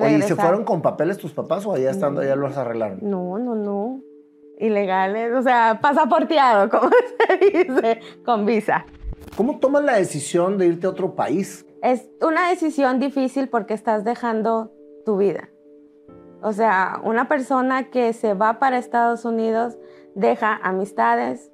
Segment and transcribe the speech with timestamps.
[0.00, 0.46] Oye, ¿y se regresar.
[0.46, 2.98] fueron con papeles tus papás o allá estando ya los arreglaron?
[3.02, 4.00] No, no, no.
[4.58, 8.84] Ilegales, o sea, pasaporteado, como se dice, con visa.
[9.36, 11.64] ¿Cómo tomas la decisión de irte a otro país?
[11.82, 14.72] Es una decisión difícil porque estás dejando
[15.04, 15.48] tu vida.
[16.42, 19.78] O sea, una persona que se va para Estados Unidos
[20.14, 21.52] deja amistades,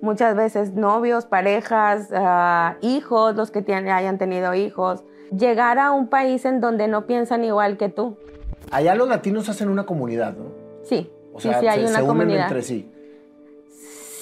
[0.00, 5.04] muchas veces novios, parejas, ah, hijos, los que tienen- hayan tenido hijos.
[5.30, 8.16] Llegar a un país en donde no piensan igual que tú.
[8.70, 10.46] Allá los latinos hacen una comunidad, ¿no?
[10.82, 12.42] Sí, O sí, sea, sí, hay se, una se unen comunidad.
[12.44, 12.88] entre sí.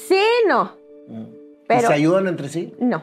[0.08, 0.72] Sí, no,
[1.08, 1.24] Mm.
[1.66, 2.74] pero ¿Y se ayudan entre sí?
[2.78, 3.02] no.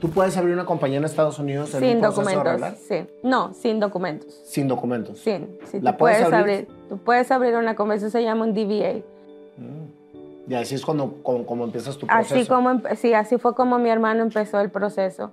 [0.00, 3.06] ¿Tú puedes abrir una compañía en Estados Unidos en Sin un proceso documentos, sí.
[3.22, 4.32] No, sin documentos.
[4.46, 5.18] Sin documentos.
[5.18, 5.78] Sí, sí.
[5.82, 6.54] ¿La tú puedes puedes abrir?
[6.56, 6.68] abrir?
[6.88, 9.02] Tú puedes abrir una conversación, se llama un DBA.
[9.58, 10.50] Mm.
[10.50, 12.34] Y así es cuando, como, como empiezas tu proceso.
[12.34, 15.32] Así como, sí, así fue como mi hermano empezó el proceso.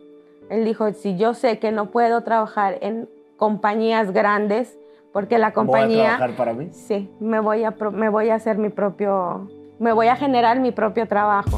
[0.50, 4.78] Él dijo, si yo sé que no puedo trabajar en compañías grandes,
[5.12, 6.70] porque la Voy a compañía, trabajar para mí.
[6.72, 9.48] sí, me voy, a, me voy a hacer mi propio,
[9.80, 11.58] me voy a generar mi propio trabajo.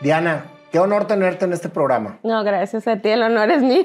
[0.00, 2.18] Diana, qué honor tenerte en este programa.
[2.22, 3.84] No, gracias a ti, el honor es mío.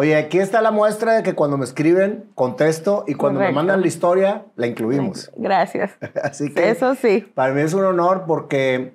[0.00, 3.80] Oye, aquí está la muestra de que cuando me escriben, contesto y cuando me mandan
[3.80, 5.28] la historia, la incluimos.
[5.36, 5.90] Gracias.
[6.22, 7.26] Así que Eso sí.
[7.34, 8.92] para mí es un honor porque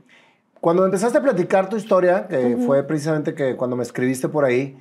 [0.61, 4.77] cuando empezaste a platicar tu historia, que fue precisamente que cuando me escribiste por ahí,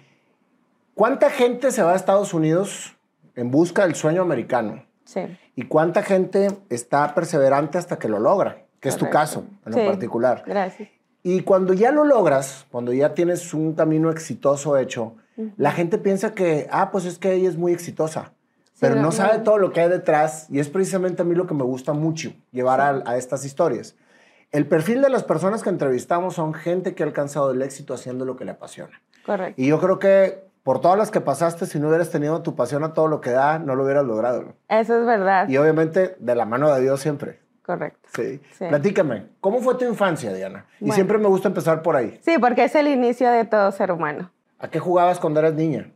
[0.94, 2.94] ¿cuánta gente se va a Estados Unidos
[3.34, 4.84] en busca del sueño americano?
[5.04, 5.22] Sí.
[5.56, 8.58] ¿Y cuánta gente está perseverante hasta que lo logra?
[8.78, 9.80] Que es tu caso en Sí.
[9.80, 10.44] lo particular.
[10.46, 10.88] Gracias.
[11.24, 15.16] Y cuando ya lo logras, cuando ya tienes un camino exitoso hecho,
[15.56, 18.32] la gente piensa que, ah, pues es que ella es muy exitosa,
[18.80, 21.54] pero no, sabe todo lo que hay detrás y es precisamente a mí lo que
[21.54, 23.96] me gusta mucho, llevar a, a estas historias.
[24.50, 28.24] El perfil de las personas que entrevistamos son gente que ha alcanzado el éxito haciendo
[28.24, 29.00] lo que le apasiona.
[29.24, 29.60] Correcto.
[29.60, 32.84] Y yo creo que por todas las que pasaste, si no hubieras tenido tu pasión
[32.84, 34.54] a todo lo que da, no lo hubieras logrado.
[34.68, 35.48] Eso es verdad.
[35.48, 37.40] Y obviamente de la mano de Dios siempre.
[37.64, 38.08] Correcto.
[38.14, 38.40] Sí.
[38.58, 38.66] Sí.
[38.68, 40.66] Platícame, ¿cómo fue tu infancia, Diana?
[40.80, 42.18] Y siempre me gusta empezar por ahí.
[42.22, 44.30] Sí, porque es el inicio de todo ser humano.
[44.62, 45.90] ¿A qué jugabas cuando eras niña?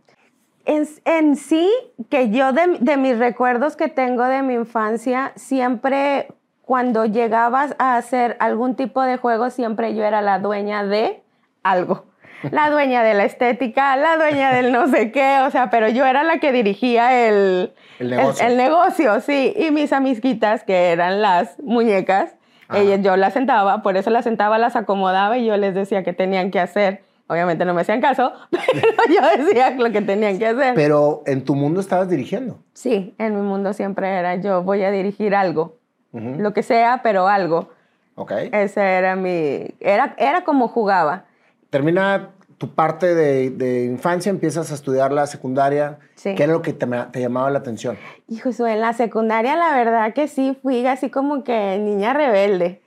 [0.64, 1.70] En, en sí,
[2.10, 6.26] que yo de, de mis recuerdos que tengo de mi infancia, siempre
[6.62, 11.22] cuando llegabas a hacer algún tipo de juego, siempre yo era la dueña de
[11.62, 12.06] algo.
[12.50, 16.04] La dueña de la estética, la dueña del no sé qué, o sea, pero yo
[16.04, 18.46] era la que dirigía el, El negocio.
[18.48, 19.54] el negocio, sí.
[19.56, 22.34] Y mis amiguitas, que eran las muñecas,
[22.74, 26.12] ellas, yo las sentaba, por eso las sentaba, las acomodaba y yo les decía qué
[26.12, 27.05] tenían que hacer.
[27.28, 30.74] Obviamente no me hacían caso, pero yo decía lo que tenían que hacer.
[30.74, 32.58] Pero en tu mundo estabas dirigiendo.
[32.72, 35.76] Sí, en mi mundo siempre era yo voy a dirigir algo,
[36.12, 37.70] lo que sea, pero algo.
[38.14, 38.32] Ok.
[38.52, 41.24] Ese era mi, era, era como jugaba.
[41.68, 45.98] Termina tu parte de, de infancia, empiezas a estudiar la secundaria.
[46.14, 46.34] Sí.
[46.34, 47.98] ¿Qué era lo que te, ma- te llamaba la atención?
[48.28, 52.80] Hijo, en la secundaria la verdad que sí fui así como que niña rebelde.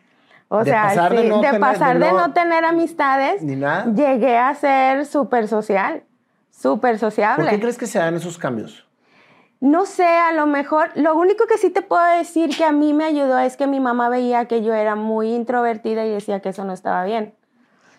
[0.49, 3.55] O De sea, pasar de no de tener- pasar de de no- tener amistades, Ni
[3.55, 3.85] nada.
[3.93, 6.03] llegué a ser súper social,
[6.49, 7.49] súper ¿Por sociable.
[7.51, 8.85] qué crees que se dan esos cambios?
[9.61, 12.93] No sé, a lo mejor, lo único que sí te puedo decir que a mí
[12.93, 16.49] me ayudó es que mi mamá veía que yo era muy introvertida y decía que
[16.49, 17.35] eso no estaba bien.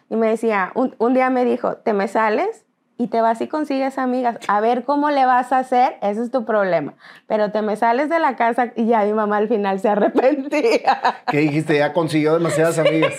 [0.08, 2.64] Y me decía, un, un día me dijo, te me sales
[3.00, 6.30] y te vas y consigues amigas, a ver cómo le vas a hacer, ese es
[6.30, 6.92] tu problema.
[7.26, 11.00] Pero te me sales de la casa y ya mi mamá al final se arrepentía.
[11.30, 11.78] ¿Qué dijiste?
[11.78, 13.14] Ya consiguió demasiadas amigas.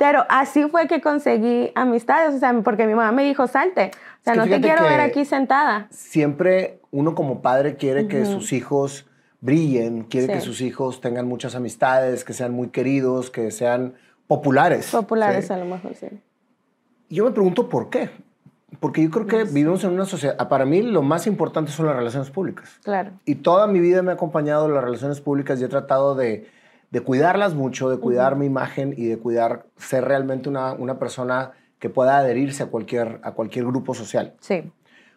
[0.00, 4.24] Pero así fue que conseguí amistades, o sea, porque mi mamá me dijo, salte, o
[4.24, 5.86] sea, que no te quiero ver aquí sentada.
[5.90, 9.06] Siempre uno como padre quiere que sus hijos
[9.40, 10.32] brillen, quiere Sí.
[10.32, 13.94] que sus hijos tengan muchas amistades, que sean muy queridos, que sean
[14.26, 14.90] populares.
[14.90, 15.52] Populares ¿sí?
[15.52, 16.08] a lo mejor, sí.
[17.12, 18.10] Yo me pregunto por qué.
[18.80, 20.48] Porque yo creo que vivimos en una sociedad.
[20.48, 22.80] Para mí, lo más importante son las relaciones públicas.
[22.82, 23.12] Claro.
[23.26, 26.48] Y toda mi vida me ha acompañado las relaciones públicas y he tratado de,
[26.90, 31.52] de cuidarlas mucho, de cuidar mi imagen y de cuidar ser realmente una, una persona
[31.78, 34.34] que pueda adherirse a cualquier, a cualquier grupo social.
[34.40, 34.72] Sí.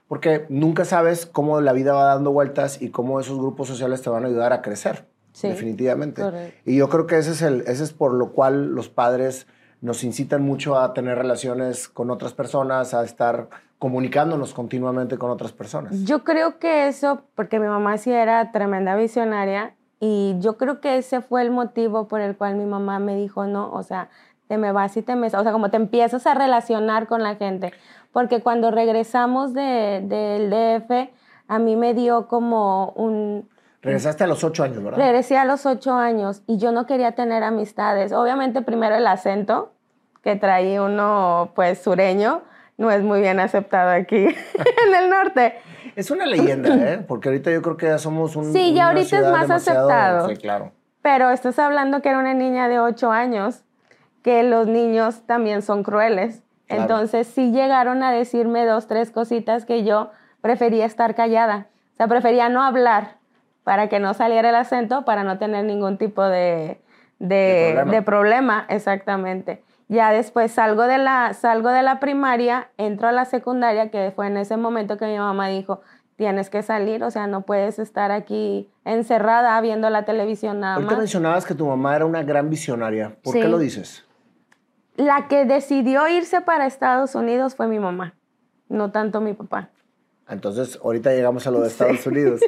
[0.07, 4.09] Porque nunca sabes cómo la vida va dando vueltas y cómo esos grupos sociales te
[4.09, 5.07] van a ayudar a crecer.
[5.31, 6.21] Sí, definitivamente.
[6.21, 6.57] correcto.
[6.65, 9.47] Y yo creo que ese es, el, ese es por lo cual los padres
[9.85, 13.47] nos incitan mucho a tener relaciones con otras personas, a estar
[13.79, 16.03] comunicándonos continuamente con otras personas.
[16.05, 20.97] Yo creo que eso, porque mi mamá sí era tremenda visionaria, y yo creo que
[20.97, 24.09] ese fue el motivo por el cual mi mamá me dijo, no, o sea,
[24.47, 25.27] te me vas y te me...
[25.27, 27.71] O sea, como te empiezas a relacionar con la gente.
[28.11, 31.09] Porque cuando regresamos de- del DF,
[31.47, 33.47] a mí me dio como un...
[33.81, 34.97] Regresaste a los ocho años, ¿verdad?
[34.99, 38.11] Regresé a los ocho años y yo no quería tener amistades.
[38.13, 39.71] Obviamente primero el acento
[40.25, 42.41] que traía uno pues sureño
[42.77, 44.17] no es muy bien aceptado aquí
[44.87, 45.53] en el norte.
[45.95, 46.97] Es una leyenda, ¿eh?
[47.07, 48.51] Porque ahorita yo creo que ya somos un.
[48.51, 50.27] Sí, ya ahorita es más aceptado.
[50.27, 50.71] Sí, claro.
[51.03, 53.63] Pero estás hablando que era una niña de ocho años,
[54.23, 56.41] que los niños también son crueles.
[56.67, 60.09] Entonces sí llegaron a decirme dos, tres cositas que yo
[60.41, 61.67] prefería estar callada.
[61.93, 63.17] O sea, prefería no hablar
[63.63, 66.81] para que no saliera el acento, para no tener ningún tipo de,
[67.19, 68.65] de, problema.
[68.69, 69.63] exactamente.
[69.87, 74.27] Ya después salgo de, la, salgo de la primaria, entro a la secundaria, que fue
[74.27, 75.81] en ese momento que mi mamá dijo,
[76.15, 80.95] tienes que salir, o sea, no puedes estar aquí encerrada viendo la televisión nada Ahorita
[80.95, 83.15] mencionabas que tu mamá era una gran visionaria.
[83.23, 84.05] ¿Por qué lo dices?
[84.95, 88.15] La que decidió irse para Estados Unidos fue mi mamá,
[88.69, 89.69] no tanto mi papá.
[90.27, 92.41] Entonces, ahorita llegamos a lo de Estados Unidos.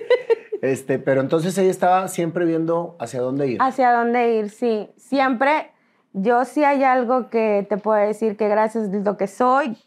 [0.62, 3.62] Este, pero entonces ella estaba siempre viendo hacia dónde ir.
[3.62, 4.90] Hacia dónde ir, sí.
[4.98, 5.72] Siempre,
[6.20, 9.78] yo sí hay algo que te puedo decir que gracias a lo que soy,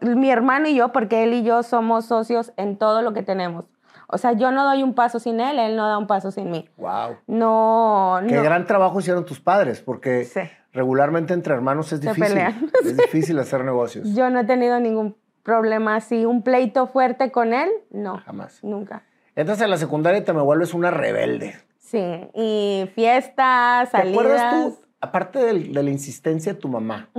[0.00, 3.64] mi hermano y yo, porque él y yo somos socios en todo lo que tenemos.
[4.08, 6.50] O sea, yo no doy un paso sin él, él no da un paso sin
[6.50, 6.68] mí.
[6.76, 7.16] Wow.
[7.26, 10.28] No, Qué gran trabajo hicieron tus padres, porque
[10.72, 12.38] regularmente entre hermanos es difícil.
[12.84, 14.14] Es difícil hacer negocios.
[14.14, 18.18] Yo no he tenido ningún problema así, un pleito fuerte con él, no.
[18.18, 18.62] Jamás.
[18.62, 19.02] Nunca.
[19.34, 21.56] Entras a la secundaria y te me vuelves una rebelde.
[21.78, 24.22] Sí, y fiestas, salidas.
[24.24, 27.10] ¿Te acuerdas tú, aparte de, la insistencia de tu mamá?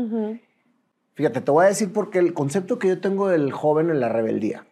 [1.14, 4.10] Fíjate, te voy a decir porque el concepto que yo tengo del joven en la
[4.10, 4.66] rebeldía.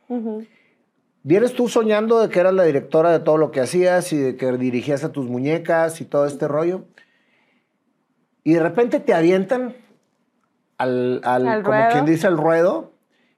[1.24, 4.36] Vienes tú soñando de que eras la directora de todo lo que hacías y de
[4.36, 6.86] que dirigías a tus muñecas y todo este rollo.
[8.44, 9.76] Y de repente te avientan
[10.78, 11.22] al,
[11.64, 12.94] como quien dice, al ruedo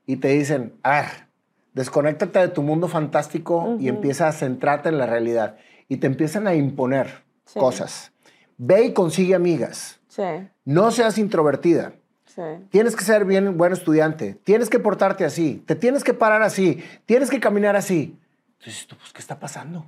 [0.06, 1.08] y te dicen, ah,
[1.74, 5.56] desconéctate de tu mundo fantástico y empieza a centrarte en la realidad.
[5.88, 7.24] Y te empiezan a imponer
[7.54, 8.12] cosas.
[8.57, 10.00] Ve y consigue amigas.
[10.65, 11.94] No seas introvertida.
[12.69, 16.83] Tienes que ser bien buen estudiante, tienes que portarte así, te tienes que parar así,
[17.07, 18.15] tienes que caminar así.
[18.59, 19.88] Entonces, pues, ¿qué está pasando?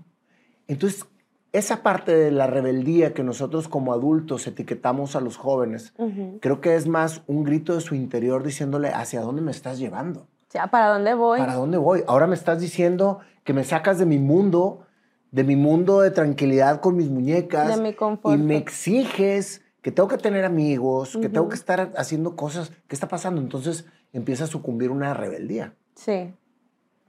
[0.67, 1.05] Entonces,
[1.51, 5.93] esa parte de la rebeldía que nosotros como adultos etiquetamos a los jóvenes,
[6.39, 10.21] creo que es más un grito de su interior diciéndole, ¿hacia dónde me estás llevando?
[10.21, 11.39] O sea, ¿para dónde voy?
[11.39, 12.03] ¿Para dónde voy?
[12.07, 14.87] Ahora me estás diciendo que me sacas de mi mundo,
[15.31, 17.75] de mi mundo de tranquilidad con mis muñecas.
[17.75, 18.35] De mi confort.
[18.37, 22.71] Y me exiges que tengo que tener amigos, que tengo que estar haciendo cosas.
[22.87, 23.41] ¿Qué está pasando?
[23.41, 25.73] Entonces empieza a sucumbir una rebeldía.
[25.95, 26.33] Sí,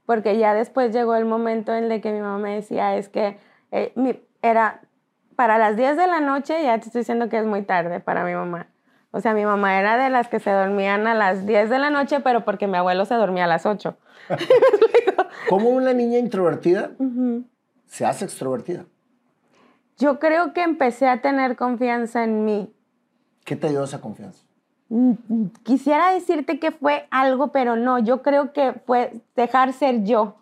[0.07, 3.39] porque ya después llegó el momento en el que mi mamá me decía, es que
[3.71, 3.93] eh,
[4.43, 4.83] era
[5.37, 8.25] para las 10 de la noche, ya te estoy diciendo que es muy tarde para
[8.25, 8.69] mi mamá.
[9.13, 11.91] O sea, mi mamá era de las que se dormían a las 10 de la
[11.91, 13.97] noche, pero porque mi abuelo se dormía a las 8.
[15.49, 16.93] ¿Cómo una niña introvertida
[17.91, 18.87] se hace extrovertida?
[19.99, 22.73] Yo creo que empecé a tener confianza en mí.
[23.45, 24.45] ¿Qué te dio esa confianza?
[24.89, 30.05] Mm, mm, quisiera decirte que fue algo, pero no, yo creo que fue dejar ser
[30.05, 30.37] yo.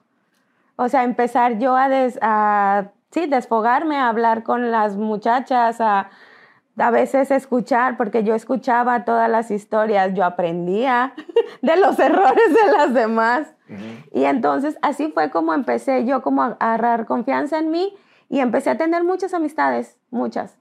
[0.77, 6.11] O sea, empezar yo a, sí, desfogarme, a hablar con las muchachas, a,
[6.77, 11.15] a veces escuchar, porque yo escuchaba todas las historias, yo aprendía
[11.63, 13.55] de los errores de las demás.
[14.13, 17.95] Y entonces así fue como empecé yo como a agarrar confianza en mí
[18.29, 20.59] y empecé a tener muchas amistades, muchas.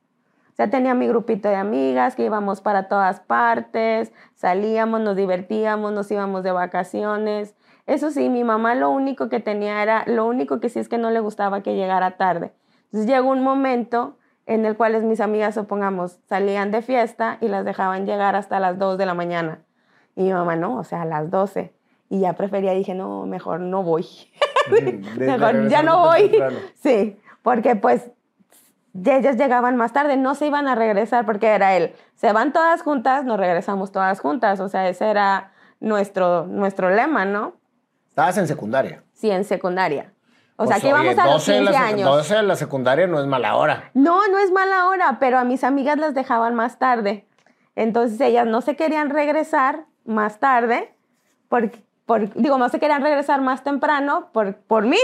[0.52, 5.94] O sea, tenía mi grupito de amigas que íbamos para todas partes, salíamos, nos divertíamos,
[5.94, 7.54] nos íbamos de vacaciones.
[7.86, 10.98] Eso sí, mi mamá lo único que tenía era, lo único que sí es que
[10.98, 12.54] no le gustaba que llegara tarde.
[12.86, 14.18] Entonces llegó un momento
[14.48, 18.80] en el cual mis amigas, supongamos, salían de fiesta y las dejaban llegar hasta las
[18.80, 19.60] 2 de la mañana.
[20.16, 21.77] Y mi mamá no, o sea, a las 12.
[22.10, 24.08] Y ya prefería, dije, no, mejor no voy.
[25.18, 26.32] mejor ya no voy.
[26.76, 28.12] Sí, porque pues
[29.06, 31.94] ellas llegaban más tarde, no se iban a regresar porque era él.
[32.16, 34.60] Se van todas juntas, nos regresamos todas juntas.
[34.60, 37.54] O sea, ese era nuestro, nuestro lema, ¿no?
[38.10, 39.04] ¿Estabas en secundaria?
[39.14, 40.14] Sí, en secundaria.
[40.56, 42.10] O sea, pues, que íbamos a los 15 años.
[42.10, 43.92] 12 en la secundaria no es mala hora.
[43.94, 47.28] No, no es mala hora, pero a mis amigas las dejaban más tarde.
[47.76, 50.96] Entonces ellas no se querían regresar más tarde,
[51.48, 51.70] por,
[52.08, 54.98] por, digo, no se querían regresar más temprano por, por mí.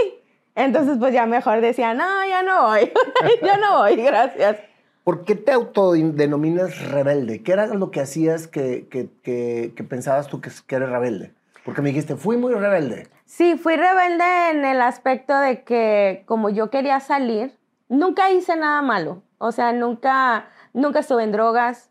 [0.56, 2.90] Entonces, pues ya mejor decía, no, ya no voy,
[3.42, 4.56] ya no voy, gracias.
[5.04, 7.42] ¿Por qué te autodenominas rebelde?
[7.42, 11.34] ¿Qué era lo que hacías que, que, que, pensabas tú que, que eres rebelde?
[11.62, 13.08] Porque me dijiste, fui muy rebelde.
[13.26, 17.54] Sí, fui rebelde en el aspecto de que como yo quería salir,
[17.90, 19.22] nunca hice nada malo.
[19.36, 21.90] O sea, nunca, nunca estuve en drogas.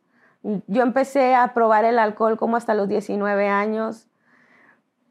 [0.65, 4.07] Yo empecé a probar el alcohol como hasta los 19 años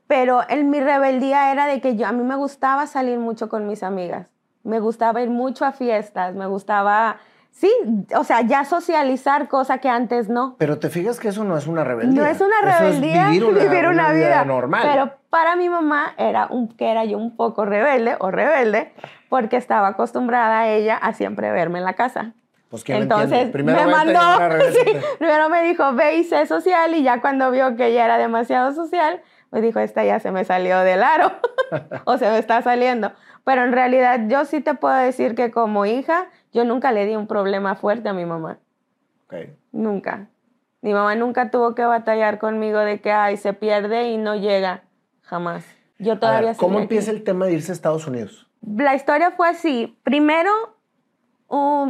[0.07, 3.67] pero en mi rebeldía era de que yo, a mí me gustaba salir mucho con
[3.67, 4.27] mis amigas.
[4.65, 7.17] Me gustaba ir mucho a fiestas, me gustaba,
[7.51, 7.73] sí,
[8.17, 10.57] o sea, ya socializar, cosa que antes no.
[10.59, 12.21] Pero te fijas que eso no es una rebeldía.
[12.23, 13.45] No es una Eso es rebeldía vivir
[13.87, 14.83] una, vida, normal.
[14.85, 18.93] Pero para mi mamá era un, que era yo un poco rebelde o rebelde
[19.29, 22.35] porque estaba acostumbrada a ella a siempre verme en la casa.
[22.69, 23.49] pues ¿quién Entonces?
[23.51, 24.21] Primero me mandó,
[24.73, 28.19] sí, primero me dijo, ve y sé social y ya cuando vio que ella era
[28.19, 31.31] demasiado social, me dijo, esta ya se me salió del aro
[32.05, 33.13] o se me está saliendo.
[33.45, 37.15] Pero en realidad yo sí te puedo decir que como hija, yo nunca le di
[37.15, 38.59] un problema fuerte a mi mamá.
[39.71, 40.29] Nunca.
[40.81, 44.83] Mi mamá nunca tuvo que batallar conmigo de que, ay, se pierde y no llega.
[45.23, 45.65] Jamás.
[45.99, 46.83] Yo todavía ver, ¿Cómo aquí.
[46.83, 48.51] empieza el tema de irse a Estados Unidos?
[48.61, 49.99] La historia fue así.
[50.03, 50.51] Primero,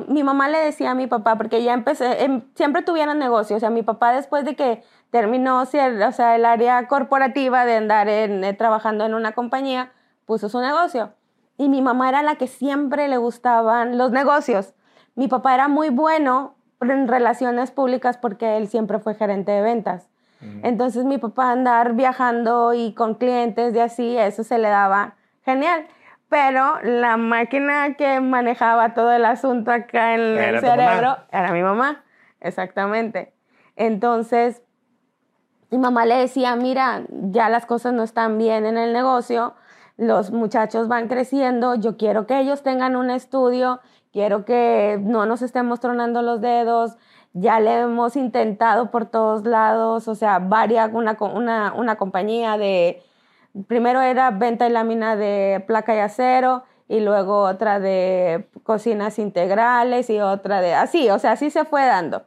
[0.09, 3.59] mi mamá le decía a mi papá, porque ya empecé, em, siempre tuvieron negocios.
[3.59, 5.87] O sea, mi papá después de que terminó o sea,
[6.35, 9.93] el área corporativa de andar en- eh, trabajando en una compañía,
[10.27, 11.11] puso su negocio.
[11.59, 14.75] Y mi mamá era la que siempre le gustaban los negocios.
[15.15, 20.09] Mi papá era muy bueno en relaciones públicas porque él siempre fue gerente de ventas.
[20.65, 25.15] Entonces mi papá andar viajando y con clientes y así, eso se le daba
[25.45, 25.87] genial.
[26.33, 31.27] Pero la máquina que manejaba todo el asunto acá en el cerebro mamá.
[31.31, 32.05] era mi mamá,
[32.41, 33.35] exactamente.
[33.77, 34.63] Entonces,
[35.71, 39.53] mi mamá le decía, mira, ya las cosas no están bien en el negocio,
[39.99, 45.43] los muchachos van creciendo, yo quiero que ellos tengan un estudio, quiero que no nos
[45.43, 46.97] estemos tronando los dedos,
[47.35, 53.03] ya le hemos intentado por todos lados, o sea, varias, una, una, una compañía de,
[53.67, 60.11] primero era venta y lámina de placa y acero, y luego otra de cocinas integrales
[60.11, 62.25] y otra de, así, o sea, así se fue dando.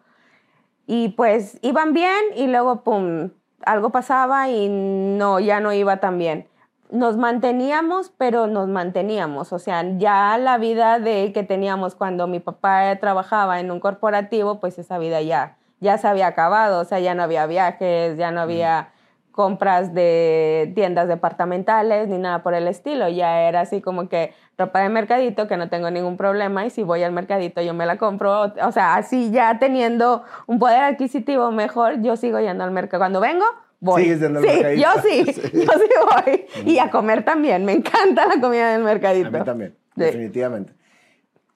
[0.87, 3.29] Y pues iban bien y luego, pum,
[3.65, 6.47] algo pasaba y no, ya no iba tan bien.
[6.91, 9.51] Nos manteníamos, pero nos manteníamos.
[9.53, 14.59] O sea, ya la vida de que teníamos cuando mi papá trabajaba en un corporativo,
[14.59, 16.81] pues esa vida ya, ya se había acabado.
[16.81, 18.89] O sea, ya no había viajes, ya no había
[19.35, 23.09] compras de tiendas departamentales ni nada por el estilo.
[23.09, 26.83] Ya era así como que ropa de mercadito, que no tengo ningún problema y si
[26.83, 28.53] voy al mercadito yo me la compro.
[28.63, 33.01] O sea, así ya teniendo un poder adquisitivo mejor, yo sigo yendo al mercado.
[33.01, 33.43] Cuando vengo,
[33.81, 34.03] voy.
[34.03, 34.81] Sigues yendo al sí, mercadito.
[34.81, 35.41] yo sí, Sí.
[35.53, 35.89] yo sí
[36.23, 36.45] voy.
[36.73, 39.27] Y a comer también, me encanta la comida del mercadito.
[39.27, 40.01] A mí también, Sí.
[40.01, 40.73] definitivamente.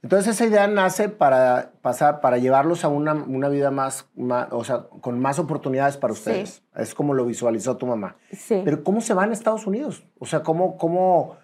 [0.01, 4.63] Entonces esa idea nace para pasar, para llevarlos a una, una vida más, más- o
[4.63, 6.19] sea, con más oportunidades para Sí.
[6.19, 6.63] ustedes.
[6.75, 8.15] Es como lo visualizó tu mamá.
[8.31, 8.61] Sí.
[8.63, 10.05] Pero ¿cómo se van a Estados Unidos?
[10.17, 11.35] O sea, ¿cómo, cómo,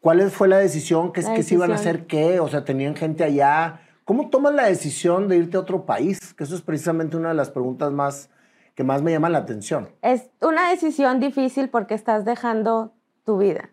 [0.00, 1.12] ¿cuál fue la decisión?
[1.12, 2.40] ¿Qué, La qué se iban a hacer qué?
[2.40, 3.80] O sea, ¿tenían gente allá?
[4.04, 6.34] ¿Cómo toman la decisión de irte a otro país?
[6.34, 8.30] Que eso es precisamente una de las preguntas más,
[8.74, 9.90] que más me llaman la atención.
[10.02, 12.94] Es una decisión difícil porque estás dejando
[13.24, 13.70] tu vida.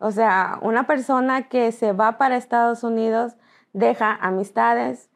[0.00, 3.36] O sea, una persona que se va para Estados Unidos
[3.74, 5.10] deja amistades,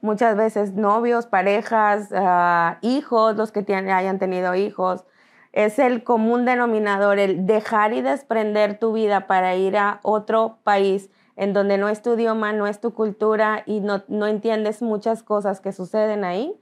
[0.00, 5.04] muchas veces novios, parejas, ah, hijos, los que hayan tenido hijos.
[5.52, 11.10] Es el común denominador, el dejar y desprender tu vida para ir a otro país
[11.34, 15.24] en donde no es tu idioma, no es tu cultura y no, no entiendes muchas
[15.24, 16.54] cosas que suceden ahí.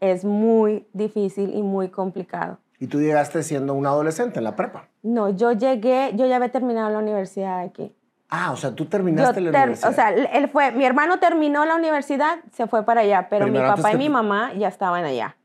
[0.00, 2.58] Es muy difícil y muy complicado.
[2.78, 4.88] Y tú llegaste siendo un adolescente en la prepa.
[5.02, 7.94] No, yo llegué, yo ya había terminado la universidad aquí.
[8.28, 9.90] Ah, o sea, tú Yo terminaste la ter- universidad.
[9.90, 13.70] O sea, él fue, mi hermano terminó la universidad, se fue para allá, pero Primero,
[13.70, 15.36] mi papá y mi mamá ya estaban allá.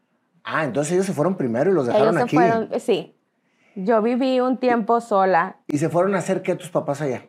[0.43, 2.35] ah, entonces ellos se fueron primero y los dejaron Ellos se aquí.
[2.35, 3.15] fueron, eh, sí.
[3.75, 5.55] Yo viví un tiempo sola.
[5.67, 7.23] ¿Y se fueron a hacer qué tus papás allá?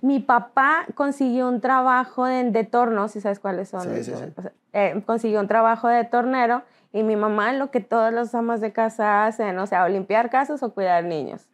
[0.00, 3.82] Mi papá consiguió un trabajo de, de torno, si sabes cuáles son.
[3.82, 4.24] Sí, sí, sí.
[4.36, 6.62] O sea, eh, consiguió un trabajo de tornero
[6.92, 10.30] y mi mamá lo que todas las amas de casa hacen, o sea, o limpiar
[10.30, 11.46] casas o cuidar niños.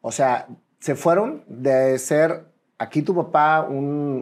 [0.00, 0.46] O sea,
[0.80, 2.44] se fueron de ser
[2.78, 3.74] aquí tu papá, un,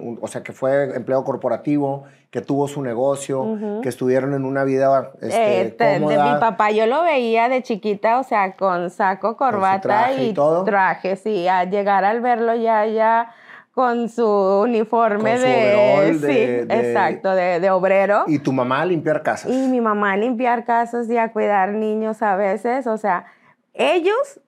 [0.04, 4.62] un- o sea, que fue empleado corporativo, que tuvo su negocio, que estuvieron en una
[4.62, 6.34] vida este, Eh, te- de cómoda.
[6.34, 10.34] mi papá yo lo veía de chiquita, o sea, con saco, corbata traje y y,
[10.34, 10.62] todo.
[10.64, 13.32] traje, sí, a llegar al verlo ya, ya
[13.72, 18.24] con su uniforme Con su de, de- sí, de- exacto, de, de obrero.
[18.26, 19.50] Y tu mamá a limpiar casas.
[19.52, 22.86] Y mi mamá a limpiar casas y a cuidar niños a veces.
[22.86, 23.26] O sea,
[23.74, 24.40] ellos,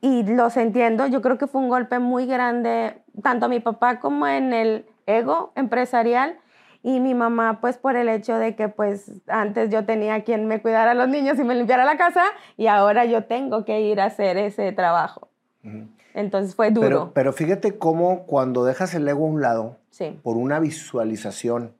[0.00, 3.98] y los entiendo, yo creo que fue un golpe muy grande, tanto a mi papá
[3.98, 6.36] como en el ego empresarial.
[6.84, 10.62] Y mi mamá, pues por el hecho de que pues antes yo tenía quien me
[10.62, 12.22] cuidara a los niños y me limpiara la casa
[12.56, 15.28] y ahora yo tengo que ir a hacer ese trabajo.
[15.64, 15.88] Ujú.
[16.14, 16.86] Entonces fue duro.
[16.88, 21.74] Pero, pero fíjate cómo cuando dejas el ego a un lado sí, por una visualización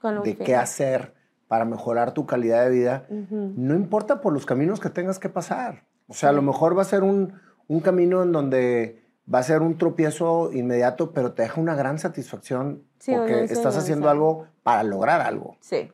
[0.00, 0.44] con un de fin.
[0.46, 1.14] qué hacer
[1.48, 3.52] para mejorar tu calidad de vida, Ujú.
[3.56, 5.84] no importa por los caminos que tengas que pasar.
[6.08, 7.34] O sea, a lo mejor va a ser un,
[7.68, 9.02] un camino en donde
[9.32, 13.76] va a ser un tropiezo inmediato, pero te deja una gran satisfacción Sí, porque estás
[13.76, 15.56] haciendo algo para lograr algo.
[15.60, 15.92] Sí.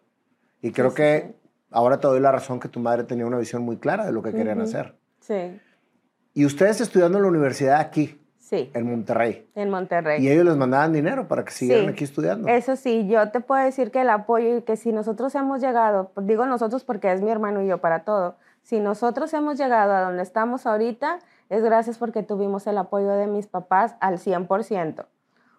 [0.63, 1.35] Y creo sí, que
[1.71, 4.23] ahora te doy la razón que tu madre tenía una visión muy clara de lo
[4.23, 4.69] que querían Ujú.
[4.69, 4.97] hacer.
[5.21, 5.61] Sí.
[6.35, 8.71] Y ustedes estudiando en la universidad aquí, Sí.
[8.75, 10.23] en Monterrey, En Monterrey.
[10.23, 11.91] y ellos les mandaban dinero para que siguieran Sí.
[11.93, 12.49] aquí estudiando.
[12.49, 16.13] Eso sí, yo te puedo decir que el apoyo y que si nosotros hemos llegado,
[16.17, 20.01] digo nosotros porque es mi hermano y yo para todo, si nosotros hemos llegado a
[20.03, 25.07] donde estamos ahorita, es gracias porque tuvimos el apoyo de mis papás al 100%.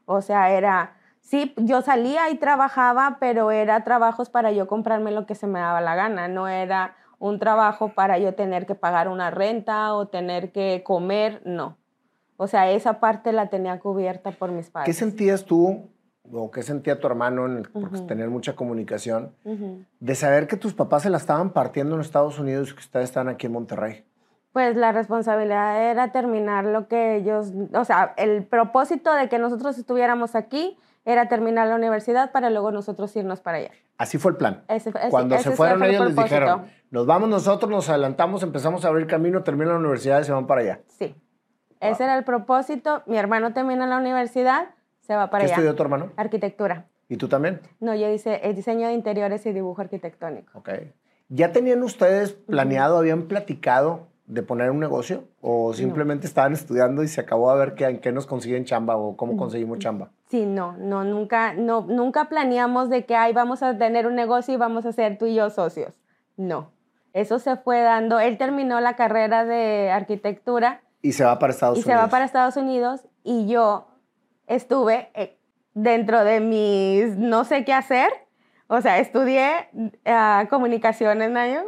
[0.06, 5.26] O sea, era, sí, yo salía y trabajaba, pero era trabajos para yo comprarme lo
[5.26, 9.08] que se me daba la gana, no era un trabajo para yo tener que pagar
[9.08, 11.78] una renta o tener que comer, no.
[12.36, 14.98] O sea, esa parte la tenía cubierta por mis ¿Qué padres.
[14.98, 15.88] sentías tú
[16.30, 18.08] o qué sentía tu hermano, en el, porque Ujú.
[18.08, 19.34] tener mucha comunicación,
[20.02, 23.06] de saber que tus papás se la estaban partiendo en Estados Unidos y que ustedes
[23.06, 24.04] están aquí en Monterrey?
[24.52, 29.78] Pues la responsabilidad era terminar lo que ellos, o sea, el propósito de que nosotros
[29.78, 33.72] estuviéramos aquí era terminar la universidad para luego nosotros irnos para allá.
[33.98, 34.64] Así fue el plan.
[34.68, 37.90] Ese- ese- Cuando ese se fueron fue el ellos les dijeron, nos vamos nosotros, nos
[37.90, 40.80] adelantamos, empezamos a abrir camino, terminan la universidad y se van para allá.
[40.88, 41.16] Sí.
[41.80, 43.04] Ese era el propósito.
[43.06, 44.70] Mi hermano termina la universidad,
[45.02, 45.56] se va para ¿Qué allá.
[45.56, 46.12] estudió tu hermano?
[46.16, 46.86] Arquitectura.
[47.10, 47.60] ¿Y tú también?
[47.82, 50.58] No, yo hice el diseño de interiores y dibujo arquitectónico.
[50.58, 50.70] Ok.
[51.28, 55.26] ¿Ya tenían ustedes planeado, habían platicado de poner un negocio?
[55.42, 58.96] ¿O simplemente estaban estudiando y se acabó a ver qué, en qué nos consiguen chamba
[58.96, 60.12] o cómo conseguimos chamba?
[60.34, 64.52] Sí, no, no, nunca, no, nunca planeamos de que ay, vamos a tener un negocio
[64.52, 66.02] y vamos a ser tú y yo socios.
[66.38, 66.72] No.
[67.14, 68.20] Eso se fue dando.
[68.20, 71.94] Él terminó la carrera de arquitectura Y se va para Estados y Unidos.
[72.00, 73.86] se va para Estados Unidos y yo
[74.48, 75.38] estuve eh,
[75.76, 78.10] dentro de mis no sé qué hacer.
[78.66, 79.70] O sea, estudié
[80.04, 81.62] ah, comunicaciones, Nayo,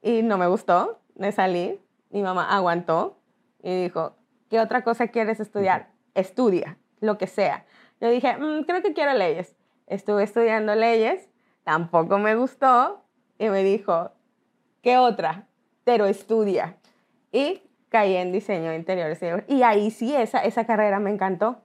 [0.00, 1.82] y no me gustó, me salí.
[2.08, 3.18] Mi mamá aguantó
[3.62, 4.16] y dijo,
[4.48, 5.90] ¿qué otra cosa quieres estudiar?
[6.14, 7.65] Estudia, lo que sea.
[8.00, 9.54] Yo dije, "Mm, creo que quiero leyes.
[9.86, 11.28] Estuve estudiando leyes,
[11.64, 13.02] tampoco me gustó
[13.38, 14.10] y me dijo,
[14.82, 15.46] ¿qué otra?
[15.84, 16.76] Pero estudia.
[17.32, 19.20] Y caí en diseño de interiores.
[19.48, 21.60] Y ahí sí, esa, esa carrera me encantó.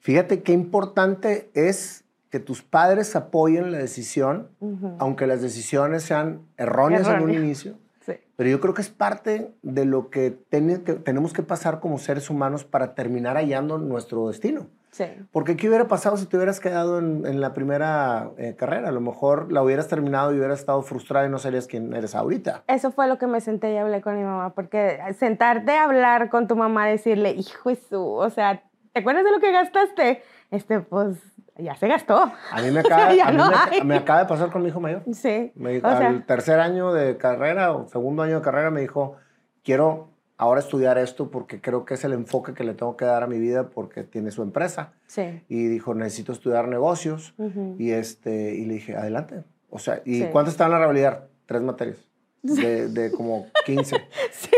[0.00, 4.50] Fíjate qué importante es que tus padres apoyen la decisión,
[4.98, 7.74] aunque las decisiones sean erróneas en un inicio.
[8.00, 8.14] Sí.
[8.36, 11.98] Pero yo creo que es parte de lo que, ten- que tenemos que pasar como
[11.98, 14.66] seres humanos para terminar hallando nuestro destino.
[14.98, 15.04] Sí.
[15.30, 18.88] Porque ¿qué hubiera pasado si te hubieras quedado en, en la primera eh, carrera?
[18.88, 22.16] A lo mejor la hubieras terminado y hubieras estado frustrada y no serías quien eres
[22.16, 22.64] ahorita.
[22.66, 26.30] Eso fue lo que me senté y hablé con mi mamá, porque sentarte a hablar
[26.30, 30.22] con tu mamá, decirle, hijo de su, o sea, ¿te acuerdas de lo que gastaste?
[30.50, 31.16] Este, pues,
[31.56, 32.32] ya se gastó.
[32.50, 34.80] A mí me acaba, Ya a mí no me, acaba de pasar con mi hijo
[34.80, 35.02] mayor.
[35.12, 35.52] Sí.
[35.54, 39.14] Me sea, al tercer año de carrera o segundo año de carrera me dijo,
[39.62, 40.08] quiero
[40.38, 43.26] ahora estudiar esto porque creo que es el enfoque que le tengo que dar a
[43.26, 44.92] mi vida porque tiene su empresa.
[45.06, 45.42] sí.
[45.48, 47.34] Y dijo, necesito estudiar negocios.
[47.38, 47.76] Ujú.
[47.78, 49.42] Y, este, y le dije, adelante.
[49.68, 50.28] O sea, ¿y Sí.
[50.32, 51.24] cuánto está en la realidad?
[51.46, 51.98] Tres materias.
[52.42, 53.96] De, de como 15.
[54.30, 54.50] Sí.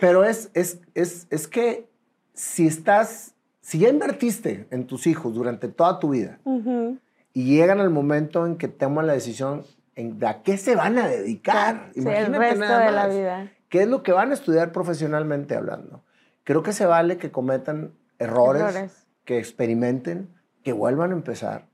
[0.00, 1.88] Pero es, es, es, es que
[2.34, 6.98] si estás, si ya invertiste en tus hijos durante toda tu vida Ujú.
[7.32, 9.64] y llegan al momento en que toman la decisión
[9.96, 13.06] en de a qué se van a dedicar, Sí, el imagínate resto nada de la
[13.06, 13.52] más, vida.
[13.70, 16.04] ¿Qué es lo que van a estudiar profesionalmente hablando?
[16.44, 19.06] Creo que se vale que cometan errores, Errores.
[19.24, 21.66] que experimenten, que vuelvan a empezar.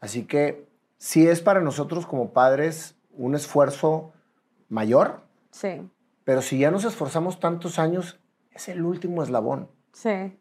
[0.00, 4.12] Así que sí es para nosotros como padres un esfuerzo
[4.68, 5.88] mayor, Sí,
[6.24, 9.70] pero si ya nos esforzamos tantos años, es el último eslabón.
[9.92, 10.36] sí.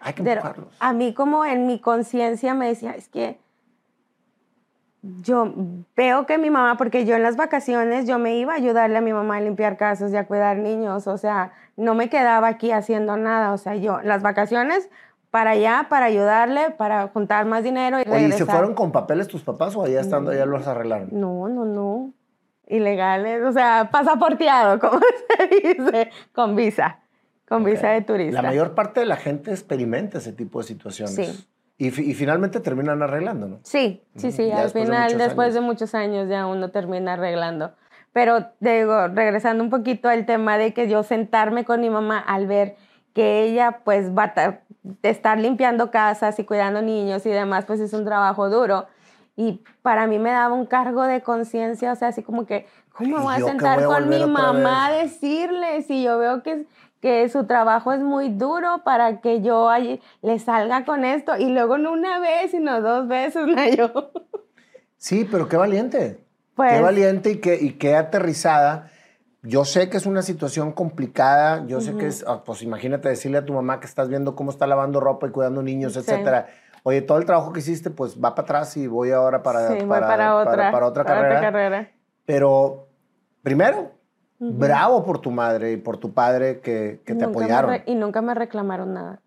[0.00, 0.76] Hay que Pero empujarlos.
[0.78, 3.40] a mí como en mi conciencia me decía, es que
[5.22, 5.52] yo
[5.96, 9.00] veo que mi mamá, porque yo en las vacaciones yo me iba a ayudarle a
[9.00, 12.72] mi mamá a limpiar casas y a cuidar niños, o sea, no me quedaba aquí
[12.72, 14.88] haciendo nada, o sea, yo las vacaciones
[15.30, 19.28] para allá, para ayudarle, para juntar más dinero y Oye, ¿y se fueron con papeles
[19.28, 21.08] tus papás o allá estando ya los arreglaron?
[21.12, 22.12] No, no, no.
[22.66, 27.00] Ilegales, o sea, pasaporteado, como se dice, con visa,
[27.46, 28.42] con visa de turista.
[28.42, 31.14] La mayor parte de la gente experimenta ese tipo de situaciones.
[31.14, 31.48] Sí.
[31.78, 33.58] Y, y finalmente terminan arreglando, ¿no?
[33.62, 35.54] Sí, sí, sí, Ya al de final, muchos después años.
[35.54, 37.72] de muchos años ya uno termina arreglando.
[38.12, 42.46] Pero digo, regresando un poquito al tema de que yo sentarme con mi mamá al
[42.46, 42.76] ver
[43.12, 47.80] que ella pues va a de estar limpiando casas y cuidando niños y demás, pues
[47.80, 48.86] es un trabajo duro.
[49.36, 53.18] Y para mí me daba un cargo de conciencia, o sea, así como que, ¿cómo
[53.18, 56.66] ¿Y voy a sentar voy a con mi mamá a decirle si yo veo que,
[57.00, 59.68] que su trabajo es muy duro para que yo
[60.22, 61.36] le salga con esto?
[61.36, 63.68] Y luego no una vez, sino dos veces, ¿no?
[63.68, 64.10] yo.
[64.96, 66.24] Sí, pero qué valiente.
[66.54, 68.90] Pues- Qué valiente y qué, y qué aterrizada
[69.46, 73.38] yo sé que es una situación complicada, yo sé que es, ah, pues imagínate decirle
[73.38, 76.48] a tu mamá que estás viendo cómo está lavando ropa y cuidando niños, etcétera.
[76.82, 80.36] Oye, todo el trabajo que hiciste, pues va para atrás y voy ahora para, para,
[80.36, 81.92] otra, para, otra, carrera.
[82.24, 82.88] Pero
[83.42, 83.92] primero,
[84.38, 87.82] bravo por tu madre y por tu padre que, que te apoyaron.
[87.86, 89.20] y nunca me reclamaron nada.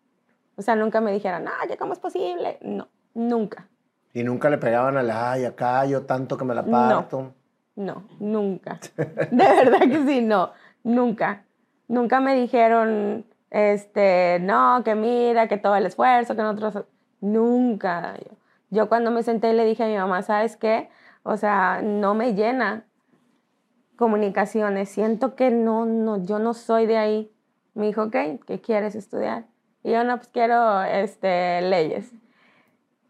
[0.56, 2.58] O sea, nunca me dijeron, ay, ¿cómo es posible?
[2.62, 3.68] No, nunca.
[4.14, 7.34] Y nunca le pegaban a la, ay, acá yo tanto que me la parto.
[7.76, 8.80] No, nunca.
[8.98, 10.52] De verdad que sí, no,
[10.84, 11.46] nunca.
[11.88, 16.86] Nunca me dijeron, este, no, que mira, que todo el esfuerzo, que nosotros...
[17.22, 18.16] Nunca.
[18.70, 20.90] Yo cuando me senté le dije a mi mamá, ¿sabes qué?
[21.24, 22.86] O sea, no me llena
[24.00, 24.88] comunicaciones.
[24.88, 27.32] Siento que no, no, yo no soy de ahí.
[27.74, 28.16] Me dijo, ok,
[28.48, 29.44] ¿qué quieres estudiar?
[29.84, 32.10] Y yo, no, pues quiero este, leyes.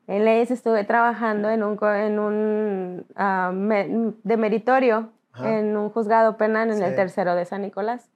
[0.07, 6.71] En leyes estuve trabajando en un, en un ah, de meritorio en un juzgado penal
[6.71, 8.09] en el tercero de San Nicolás.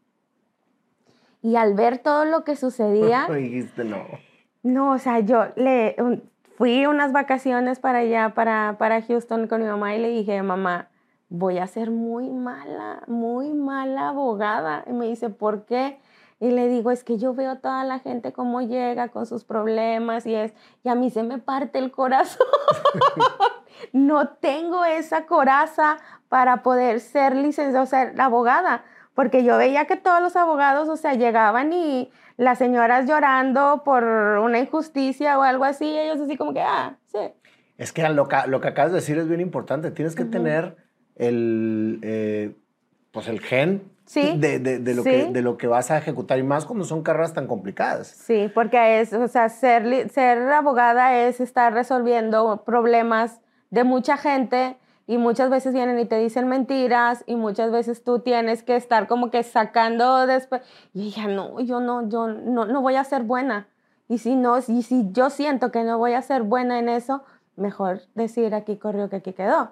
[1.43, 3.27] Y al ver todo lo que sucedía...
[3.31, 4.03] dijiste no.
[4.63, 5.95] No, o sea, yo le
[6.57, 10.89] fui unas vacaciones para allá, para, para Houston con mi mamá y le dije, mamá,
[11.33, 14.83] voy a ser muy mala, muy mala abogada.
[14.85, 15.97] Y me dice, ¿por qué?
[16.39, 20.27] Y le digo, es que yo veo toda la gente cómo llega con sus problemas
[20.27, 22.45] y es, y a mí se me parte el corazón.
[23.93, 25.97] no tengo esa coraza
[26.29, 28.83] para poder ser licenciada, o ser abogada,
[29.15, 34.03] porque yo veía que todos los abogados, o sea, llegaban y las señoras llorando por
[34.03, 37.33] una injusticia o algo así, ellos así como que, ah, sí.
[37.79, 40.82] Es que lo que, lo que acabas de decir es bien importante, tienes que tener
[41.15, 42.55] el, eh,
[43.11, 46.65] pues el gen de, de, lo que, de lo que vas a ejecutar y más
[46.65, 48.07] cuando son carreras tan complicadas.
[48.07, 54.77] Sí, porque es, o sea, ser, ser abogada es estar resolviendo problemas de mucha gente
[55.07, 59.07] y muchas veces vienen y te dicen mentiras y muchas veces tú tienes que estar
[59.07, 60.61] como que sacando después
[60.93, 63.67] y ya no, yo no, yo no, no voy a ser buena.
[64.09, 67.23] Y si no, y si yo siento que no voy a ser buena en eso,
[67.55, 69.71] mejor decir aquí corrió que aquí quedó.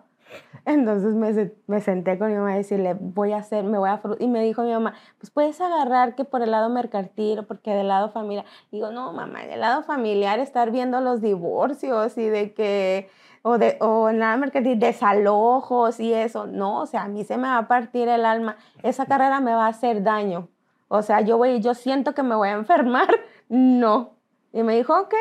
[0.65, 4.01] Entonces me, me, senté con mi mamá y decirle, voy a hacer, me voy a...
[4.19, 7.71] Y me dijo mi mamá, pues puedes agarrar que por el lado mercantil o porque
[7.71, 8.45] del lado familiar.
[8.71, 13.09] Digo, no, mamá, del lado familiar estar viendo los divorcios y de que...
[13.43, 16.45] O, de, o en mercantil, desalojos y eso.
[16.45, 18.57] No, o sea, a mí se me va a partir el alma.
[18.83, 20.47] Esa carrera me va a hacer daño.
[20.87, 23.07] O sea, yo voy, yo siento que me voy a enfermar.
[23.49, 24.11] No.
[24.53, 25.13] Y me dijo, ok,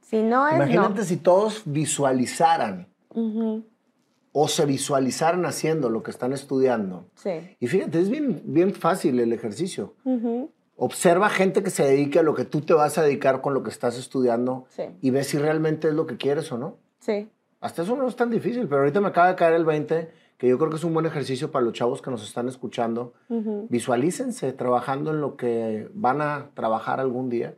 [0.00, 2.86] si no es Imagínate si todos visualizaran
[4.32, 7.06] o se visualizaran haciendo lo que están estudiando.
[7.14, 7.56] Sí.
[7.60, 9.94] Y fíjate, es bien, bien fácil el ejercicio.
[10.76, 13.62] Observa gente que se dedique a lo que tú te vas a dedicar con lo
[13.62, 14.66] que estás estudiando
[15.00, 16.78] y ve si realmente es lo que quieres o no.
[16.98, 17.30] Sí.
[17.60, 20.48] Hasta eso no es tan difícil, pero ahorita me acaba de caer el 20, que
[20.48, 23.12] yo creo que es un buen ejercicio para los chavos que nos están escuchando.
[23.28, 27.54] Visualícense trabajando en lo que van a trabajar algún día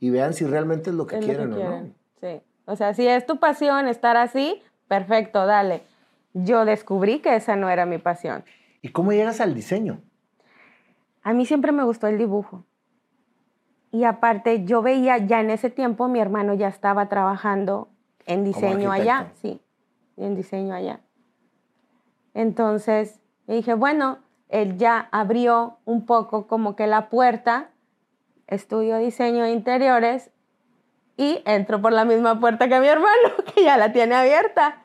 [0.00, 1.94] y vean si realmente es lo que quieren o no.
[2.20, 2.40] Sí.
[2.64, 5.82] O sea, si es tu pasión estar así, perfecto, dale
[6.34, 8.44] yo descubrí que esa no era mi pasión.
[8.82, 10.02] ¿Y cómo llegas al diseño?
[11.22, 12.66] A mí siempre me gustó el dibujo.
[13.90, 17.88] Y aparte, yo veía ya en ese tiempo, mi hermano ya estaba trabajando
[18.26, 19.60] en diseño allá, sí,
[20.16, 21.00] en diseño allá.
[22.34, 24.18] Entonces, dije, bueno,
[24.48, 27.70] él ya abrió un poco como que la puerta,
[28.48, 30.30] estudio diseño de interiores
[31.16, 34.83] y entro por la misma puerta que mi hermano, que ya la tiene abierta.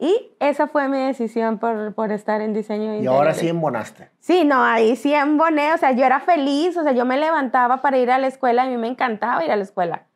[0.00, 3.00] Y esa fue mi decisión por, por estar en diseño.
[3.00, 4.10] Y ahora sí embonaste.
[4.20, 7.82] Sí, no, ahí sí emboné, o sea, yo era feliz, o sea, yo me levantaba
[7.82, 10.06] para ir a la escuela, y a mí me encantaba ir a la escuela.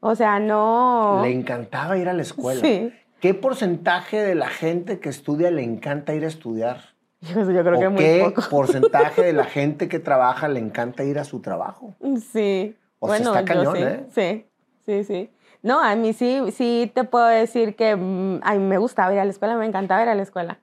[0.00, 1.20] O sea, no...
[1.22, 2.60] Le encantaba ir a la escuela.
[2.60, 2.92] Sí.
[3.20, 6.80] ¿Qué porcentaje de la gente que estudia le encanta ir a estudiar?
[7.20, 11.24] Yo, creo que muy ¿Qué porcentaje de la gente que trabaja le encanta ir a
[11.24, 11.94] su trabajo?
[12.32, 12.76] Sí.
[13.00, 14.06] O sea, está cañón, sí, ¿eh?
[14.14, 14.46] Sí,
[14.86, 15.30] sí, sí.
[15.62, 19.18] No, a mí sí, sí te puedo decir que mm, a mí me gustaba ir
[19.18, 20.58] a la escuela, me encantaba ir a la escuela.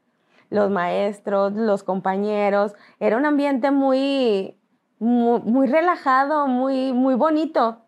[0.49, 4.57] Los maestros, los compañeros, era un ambiente muy,
[4.99, 7.81] muy, relajado, muy, muy bonito.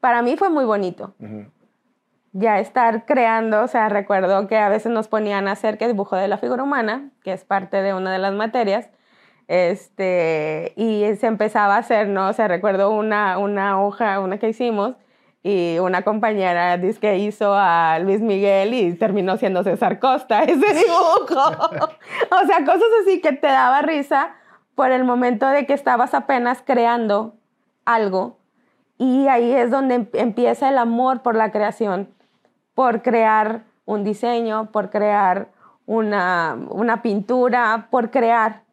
[0.00, 1.14] Para mí fue muy bonito.
[2.32, 6.16] Ya estar creando, o sea, recuerdo que a veces nos ponían a hacer que dibujo
[6.16, 8.90] de la figura humana, que es parte de una de las materias,
[9.48, 12.28] este, y se empezaba a hacer, ¿no?
[12.28, 14.96] O sea, recuerdo una, una hoja, una que hicimos,
[15.48, 20.54] y una compañera dice que hizo a Luis Miguel y terminó siendo César Costa ese
[20.74, 21.40] dibujo.
[21.40, 24.34] o sea, cosas así que te daba risa
[24.74, 27.34] por el momento de que estabas apenas creando
[27.86, 28.36] algo
[28.98, 32.10] y ahí es donde em-, empieza el amor por la creación,
[32.74, 35.48] por crear un diseño, por crear
[35.86, 38.64] una, una pintura, por crear.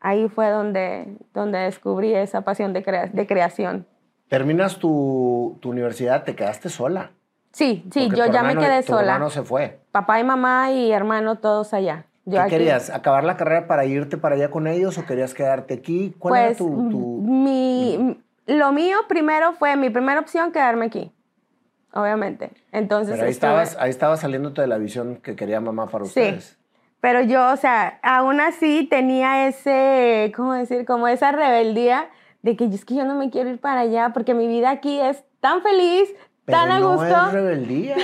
[0.00, 3.86] ahí fue donde, donde descubrí esa pasión de, crea- de creación.
[4.34, 7.10] Terminas tu, tu universidad, te quedaste sola.
[7.50, 9.14] Sí, sí, Porque yo tu ya me quedé tu sola.
[9.14, 9.80] hermano se fue.
[9.90, 12.04] Papá y mamá y hermano todos allá.
[12.26, 12.50] Yo ¿Qué aquí.
[12.50, 12.90] querías?
[12.90, 16.14] ¿Acabar la carrera para irte para allá con ellos o querías quedarte aquí?
[16.16, 21.10] ¿Cuál Pues era tu, tu- mi, lo mío primero fue mi primera opción quedarme aquí,
[21.92, 22.52] obviamente.
[22.70, 26.04] Entonces, Pero ahí estuve- estabas, ahí estabas saliéndote de la visión que quería mamá para
[26.04, 26.08] Sí.
[26.10, 26.56] ustedes.
[27.00, 30.84] Pero yo, o sea, aún así tenía ese, ¿cómo decir?
[30.84, 32.10] Como esa rebeldía
[32.42, 34.98] de que es que yo no me quiero ir para allá porque mi vida aquí
[35.00, 36.08] es tan feliz,
[36.44, 37.04] Pero tan a no gusto.
[37.06, 37.96] es rebeldía,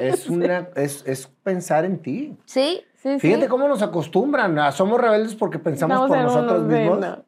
[0.00, 2.36] es, una, es, es pensar en ti.
[2.44, 3.48] Sí, sí, Fíjate sí.
[3.48, 4.58] cómo nos acostumbran.
[4.58, 6.98] a- somos rebeldes porque pensamos por nosotros mismos.
[7.00, 7.24] no.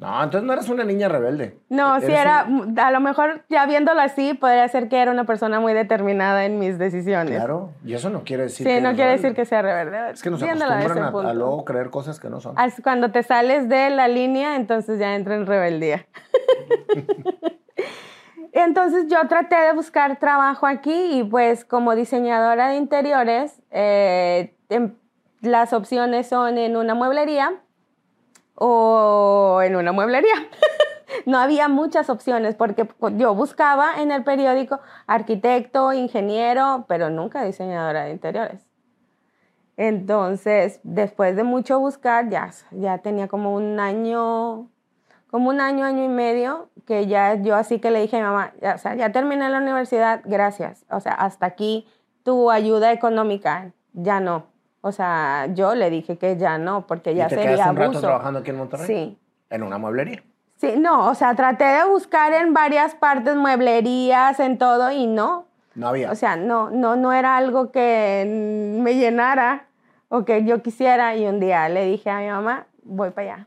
[0.00, 1.58] No, entonces no eres una niña rebelde.
[1.68, 5.10] No, sí Eres era, un- a lo mejor ya viéndolo así, podría ser que era
[5.10, 7.36] una persona muy determinada en mis decisiones.
[7.36, 9.22] Claro, y eso no quiere decir sí, que no quiere rebelde.
[9.22, 10.12] decir que sea rebelde.
[10.12, 12.54] Es que nos viéndolo acostumbran a, luego creer cosas que no son.
[12.82, 16.06] Cuando te sales de la línea, entonces ya entra en rebeldía.
[18.52, 24.94] entonces yo traté de buscar trabajo aquí y pues como diseñadora de interiores, eh, em-
[25.42, 27.52] las opciones son en una mueblería
[28.62, 30.34] o en una mueblería.
[31.26, 38.04] no había muchas opciones porque yo buscaba en el periódico arquitecto, ingeniero, pero nunca diseñadora
[38.04, 38.66] de interiores.
[39.76, 44.68] Entonces, después de mucho buscar, ya, ya tenía como un año,
[45.30, 48.26] como un año, año y medio, que ya yo así que le dije a mi
[48.26, 50.84] mamá, ya, o sea, ya terminé la universidad, gracias.
[50.90, 51.88] O sea, hasta aquí
[52.24, 54.44] tu ayuda económica, ya no.
[54.82, 57.76] O sea, yo le dije que ya no, porque ya ¿Y te sería quedaste un
[57.76, 58.00] rato abuso.
[58.00, 58.86] trabajando aquí en Monterrey?
[58.86, 59.18] Sí.
[59.50, 60.22] En una mueblería.
[60.56, 65.46] Sí, no, o sea, traté de buscar en varias partes, mueblerías, en todo, y no.
[65.74, 66.10] No había.
[66.10, 69.66] O sea, no, no, no era algo que me llenara
[70.08, 71.14] o que yo quisiera.
[71.16, 73.46] Y un día le dije a mi mamá, voy para allá.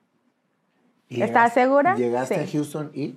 [1.09, 1.95] ¿Y ¿estás segura?
[1.95, 2.41] Llegaste Sí.
[2.41, 3.15] a Houston y...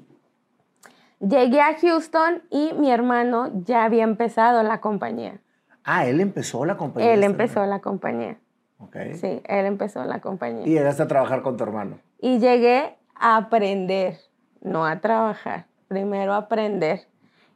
[1.20, 5.40] Llegué a Houston y mi hermano ya había empezado la compañía.
[5.88, 7.14] Ah, él empezó la compañía.
[7.14, 8.36] Él esta empezó la compañía.
[8.80, 8.96] Ok.
[9.14, 10.66] Sí, él empezó la compañía.
[10.66, 12.00] Y llegaste a trabajar con tu hermano.
[12.18, 14.18] Y llegué a aprender,
[14.60, 17.06] no a trabajar, primero a aprender.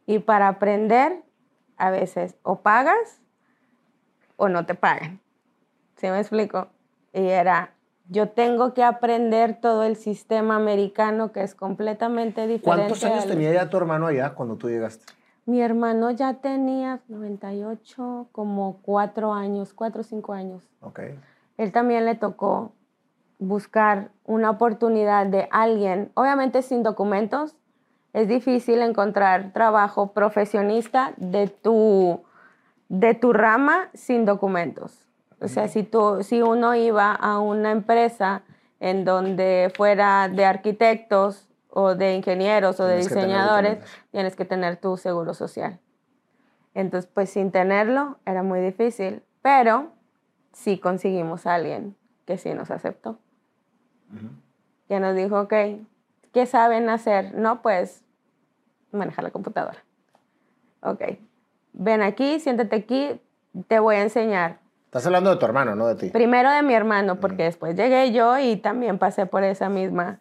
[0.06, 1.24] Y para aprender,
[1.76, 3.20] a veces o pagas
[4.36, 5.18] o no te pagan.
[5.96, 6.68] ¿Sí me explico?
[7.12, 7.72] Y era,
[8.08, 12.62] yo tengo que aprender todo el sistema americano que es completamente diferente.
[12.62, 15.12] ¿Cuántos años tenía ya tu hermano allá cuando tú llegaste?
[15.50, 21.00] Mi hermano ya tenía 98, como cuatro años, cuatro o cinco años Ok.
[21.56, 22.70] él también le tocó
[23.40, 27.56] buscar una oportunidad de alguien, obviamente sin documentos,
[28.12, 32.22] es difícil encontrar trabajo profesionista de tu,
[32.88, 35.04] de tu rama sin documentos.
[35.40, 38.42] O sea, si, tú, si uno iba a una empresa
[38.78, 43.78] en donde fuera de arquitectos o de ingenieros o de Tienes diseñadores,
[44.10, 45.78] tienes que tener tu seguro social.
[46.74, 49.92] Entonces, pues sin tenerlo era muy difícil, pero
[50.52, 53.18] sí conseguimos a alguien que sí nos aceptó,
[54.88, 55.54] que nos dijo, ok,
[56.32, 57.34] ¿qué saben hacer?
[57.34, 58.04] No, pues
[58.92, 59.78] manejar la computadora.
[60.82, 61.02] Ok,
[61.72, 63.20] ven aquí, siéntate aquí,
[63.68, 64.58] te voy a enseñar.
[64.86, 66.10] Estás hablando de tu hermano, no de ti.
[66.10, 70.20] Primero de mi hermano, porque después llegué yo y también pasé por esa misma,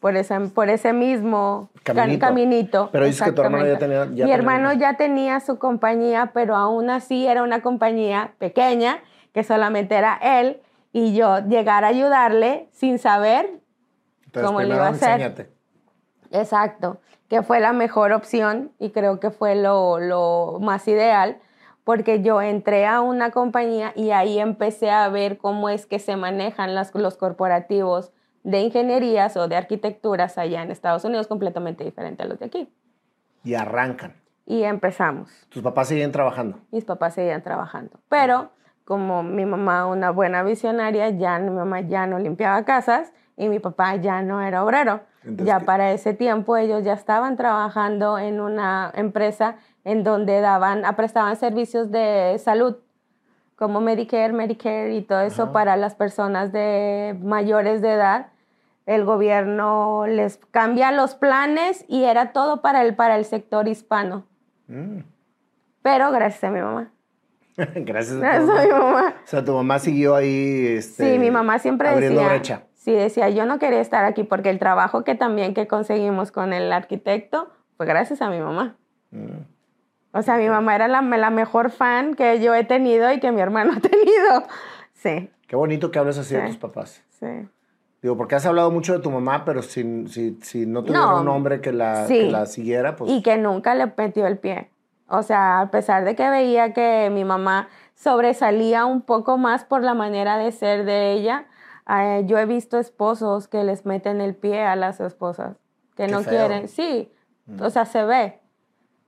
[0.00, 2.26] por, esa, por ese mismo ca- Caminito.
[2.26, 2.88] caminito.
[2.92, 6.30] Pero dices que tu hermano ya tenía- ya mi tenía- hermano ya tenía su compañía,
[6.32, 8.98] pero aún así era una compañía pequeña,
[9.32, 10.60] que solamente era él,
[10.92, 13.60] y yo llegar a ayudarle sin saber
[14.24, 15.10] Entonces, ¿cómo le iba a hacer?
[15.20, 15.50] enséñate.
[16.30, 21.38] Exacto, que fue la mejor opción y creo que fue lo, lo más ideal
[21.84, 26.16] porque yo entré a una compañía y ahí empecé a ver cómo es que se
[26.16, 28.12] manejan las- los corporativos
[28.44, 32.72] de ingenierías o de arquitecturas allá en Estados Unidos completamente diferente a los de aquí.
[33.44, 34.14] Y arrancan.
[34.46, 35.30] Y empezamos.
[35.50, 36.58] Tus papás siguen trabajando.
[36.70, 38.00] Mis papás seguían trabajando.
[38.08, 38.50] Pero
[38.84, 43.58] como mi mamá, una buena visionaria, ya mi mamá ya no limpiaba casas y mi
[43.58, 45.00] papá ya no era obrero.
[45.22, 45.66] Entonces, ya ¿qué?
[45.66, 51.90] para ese tiempo ellos ya estaban trabajando en una empresa en donde daban, prestaban servicios
[51.90, 52.76] de salud
[53.58, 55.52] como Medicare, Medicare y todo eso Ajá.
[55.52, 58.28] para las personas de mayores de edad.
[58.86, 64.24] El gobierno les cambia los planes y era todo para el, para el sector hispano.
[64.68, 65.00] Mm.
[65.82, 66.90] Pero gracias a mi mamá.
[67.74, 68.62] Gracias a Gracias a mamá.
[68.64, 69.14] mi mamá.
[69.24, 70.66] O sea, tu mamá siguió ahí.
[70.78, 72.32] Este, Sí, mi mamá siempre abriendo decía.
[72.34, 72.62] brecha.
[72.74, 76.52] Sí, decía, yo no quería estar aquí porque el trabajo que también que conseguimos con
[76.52, 78.76] el arquitecto fue gracias a mi mamá.
[79.10, 79.40] Mm.
[80.18, 83.30] O sea, mi mamá era la, la mejor fan que yo he tenido y que
[83.32, 84.44] mi hermano ha tenido.
[84.94, 87.02] Sí, Qué bonito que hables así de tus papás.
[87.18, 87.26] sí.
[88.00, 91.20] Digo, porque has hablado mucho de tu mamá, pero si, si, si no tuviera No.
[91.20, 92.18] un hombre que la, Sí.
[92.20, 93.10] que la siguiera, pues...
[93.10, 94.70] y que nunca le metió el pie.
[95.08, 99.82] O sea, a pesar de que veía que mi mamá sobresalía un poco más por
[99.82, 101.46] la manera de ser de ella,
[101.88, 105.56] eh, yo he visto esposos que les meten el pie a las esposas,
[105.96, 106.30] que Qué no feo.
[106.30, 106.68] quieren.
[106.68, 107.10] Sí,
[107.60, 108.38] o sea, se ve.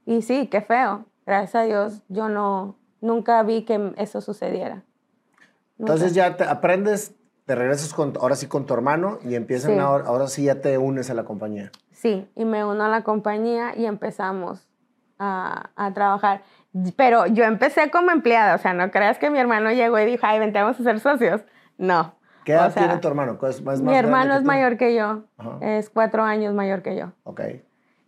[0.07, 1.05] Y sí, qué feo.
[1.27, 4.83] Gracias a Dios, yo no, nunca vi que eso sucediera.
[5.79, 5.93] Nunca.
[5.95, 7.15] Entonces ya te aprendes,
[7.47, 9.79] te regresas con, ahora sí con tu hermano y empiezan Sí.
[9.79, 11.71] ahora, ahora sí ya te unes a la compañía.
[11.93, 14.69] Sí, y me uno a la compañía y empezamos
[15.19, 16.43] a, a trabajar.
[16.97, 20.25] Pero yo empecé como empleada, o sea, no creas que mi hermano llegó y dijo,
[20.27, 21.43] ay, vente, vamos a ser socios.
[21.79, 22.15] No.
[22.45, 23.39] ¿Qué edad O sea, tiene tu hermano?
[23.49, 25.59] ¿Es, más Mi hermano es mayor que yo, Ajá.
[25.61, 27.13] es cuatro años mayor que yo.
[27.25, 27.41] Ok.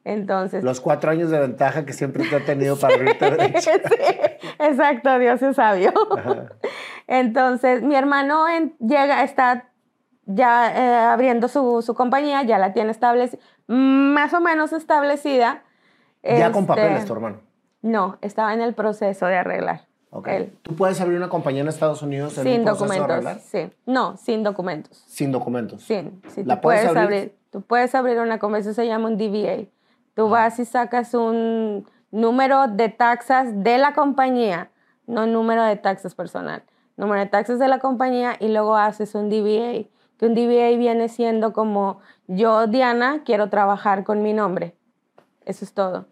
[0.04, 3.70] Entonces, Los cuatro años de ventaja que siempre te ha tenido para abrirte derecho.
[3.70, 4.04] Sí,
[4.58, 5.92] exacto, Dios es sabio.
[7.06, 9.68] Entonces, mi hermano en- llega, está
[10.26, 15.62] ya eh, abriendo su, su compañía, ya la tiene establecida, más o menos establecida.
[16.22, 17.40] Ya con Este, papeles, tu hermano.
[17.82, 19.86] No, estaba en el proceso de arreglar.
[20.10, 20.28] Ok.
[20.28, 20.52] él.
[20.62, 23.26] ¿Tú puedes abrir una compañía en Estados Unidos en Sin un proceso de documentos.
[23.26, 23.40] arreglar?
[23.40, 23.72] Sí.
[23.86, 25.02] No, sin documentos.
[25.06, 25.82] Sin documentos.
[25.82, 26.20] Sin.
[26.28, 27.18] Sí, ¿La tú puedes puedes abrir?
[27.18, 27.36] abrir?
[27.50, 29.66] Tú puedes abrir una compañía, eso se llama un DBA.
[30.14, 34.70] Tú vas y sacas un número de taxas de la compañía,
[35.06, 36.62] no número de taxas personal.
[36.96, 39.88] Número de taxas de la compañía y luego haces un DBA.
[40.18, 44.76] Que un DBA viene siendo como yo, Diana, quiero trabajar con mi nombre.
[45.46, 46.06] Eso es todo.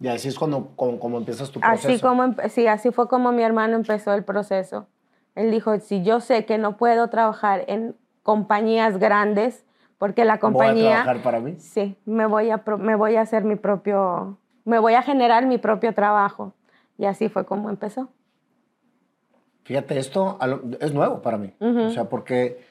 [0.00, 1.88] Y así es cuando, como, como empiezas tu proceso.
[1.88, 4.86] Así como, sí, así fue como mi hermano empezó el proceso.
[5.34, 9.64] Él dijo, si yo sé que no puedo trabajar en compañías grandes,
[9.98, 11.54] porque la Voy a compañía, trabajar para mí.
[11.58, 15.58] sí, me voy, a, me voy a hacer mi propio, me voy a generar mi
[15.58, 16.52] propio trabajo.
[16.98, 18.08] Y así fue como empezó.
[19.64, 20.38] Fíjate, esto
[20.80, 21.52] es nuevo para mí.
[21.60, 22.64] O sea, porque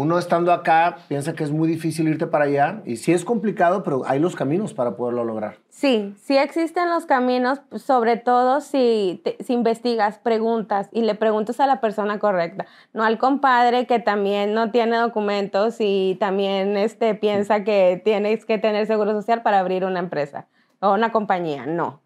[0.00, 2.82] uno estando acá piensa que es muy difícil irte para allá.
[2.84, 5.56] Y sí es complicado, pero hay los caminos para poderlo lograr.
[5.70, 11.58] Sí, sí existen los caminos, sobre todo si, te- si investigas, preguntas y le preguntas
[11.58, 17.16] a la persona correcta, no al compadre que también no tiene documentos y también este,
[17.16, 20.46] piensa que tienes que tener seguro social para abrir una empresa
[20.78, 21.66] o una compañía.
[21.66, 22.00] No.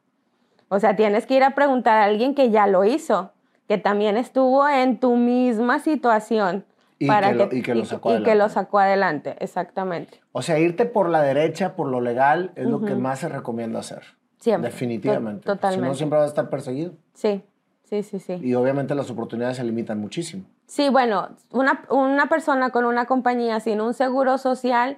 [0.69, 3.33] O sea, tienes que ir a preguntar a alguien que ya lo hizo,
[3.69, 6.65] que también estuvo en tu misma situación.
[7.05, 8.55] Y que lo- y que lo sacó y que lo adelante.
[8.55, 10.21] sacó adelante, exactamente.
[10.33, 13.81] O sea, irte por la derecha, por lo legal, es lo que más se recomienda
[13.81, 14.03] hacer.
[14.39, 14.71] Siempre.
[14.71, 15.45] Definitivamente.
[15.47, 15.85] To- totalmente.
[15.85, 16.93] Si no, siempre vas a estar perseguido.
[17.15, 17.43] Sí,
[17.85, 18.35] sí, sí, sí.
[18.43, 20.45] Y obviamente las oportunidades se limitan muchísimo.
[20.67, 24.97] Sí, bueno, una, una persona con una compañía sin un seguro social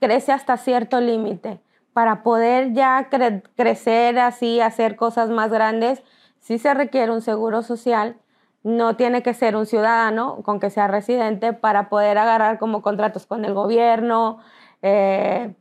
[0.00, 1.60] crece hasta cierto límite.
[1.92, 6.02] Para poder ya cre- crecer así, hacer cosas más grandes,
[6.40, 8.16] sí se requiere un seguro social.
[8.62, 13.26] No tiene que ser un ciudadano, con que sea residente, para poder agarrar como contratos
[13.26, 14.38] con el gobierno,
[14.82, 15.54] eh,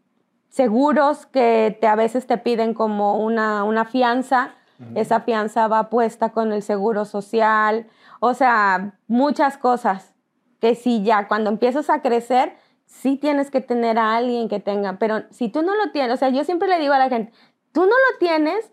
[0.50, 4.56] seguros que te, a veces te piden como una, una fianza.
[4.96, 7.88] Esa fianza va puesta con el seguro social.
[8.20, 10.16] O sea, muchas cosas
[10.60, 14.98] que sí ya cuando empiezas a crecer, sí tienes que tener a alguien que tenga.
[15.00, 17.32] Pero si tú no lo tienes, o sea, yo siempre le digo a la gente,
[17.72, 18.72] tú no lo tienes,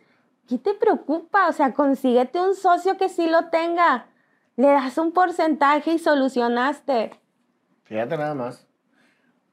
[0.48, 1.48] ¿qué te preocupa?
[1.48, 4.06] O sea, consíguete un socio que sí lo tenga.
[4.58, 7.12] Le das un porcentaje y solucionaste.
[7.84, 8.66] Fíjate nada más.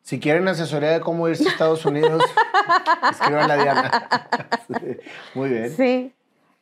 [0.01, 2.23] Si quieren asesoría de cómo irse a Estados Unidos,
[3.11, 4.09] escriban a Diana.
[5.35, 5.69] Muy bien.
[5.69, 6.11] Sí.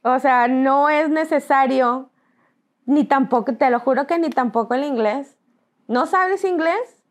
[0.02, 2.10] O sea, no es necesario,
[2.86, 5.38] ni tampoco, te lo juro que ni tampoco el inglés.
[5.88, 7.02] ¿No sabes inglés?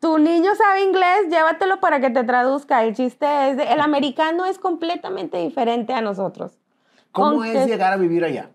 [0.00, 2.82] Tu niño sabe inglés, llévatelo para que te traduzca.
[2.82, 6.58] El chiste es, de- el americano es completamente diferente a nosotros.
[7.12, 8.50] ¿Cómo es llegar a vivir allá?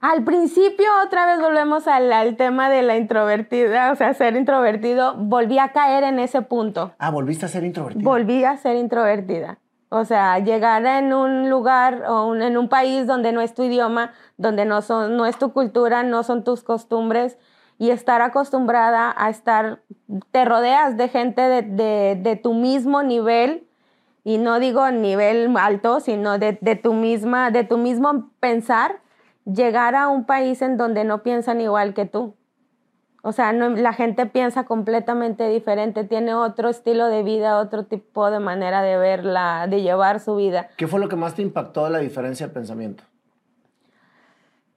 [0.00, 5.14] Al principio, otra vez volvemos al, al tema de la introvertida, o sea, ser introvertido,
[5.16, 6.92] volví a caer en ese punto.
[6.98, 8.08] Ah, volviste a ser introvertido.
[8.08, 9.58] volví a ser introvertida.
[9.88, 13.62] O sea, llegar en un lugar o un- en un país donde no es tu
[13.62, 17.38] idioma, donde no, son, no es tu cultura, no son tus costumbres
[17.78, 19.80] y estar acostumbrada a estar,
[20.30, 23.66] te rodeas de gente de, de- de tu mismo nivel
[24.24, 28.96] y no digo nivel alto, sino de, de tu misma, de tu mismo pensar,
[29.46, 32.34] llegar a un país en donde no piensan igual que tú.
[33.22, 38.30] O sea, no- la gente piensa completamente diferente, tiene otro estilo de vida, otro tipo
[38.30, 40.68] de manera de verla, de llevar su vida.
[40.76, 43.02] ¿Qué fue lo que más te impactó de la diferencia de pensamiento?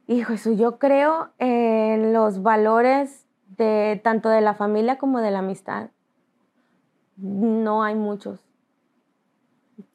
[0.07, 5.39] Hijo, eso yo creo en los valores de tanto de la familia como de la
[5.39, 5.89] amistad.
[7.17, 8.39] No hay muchos.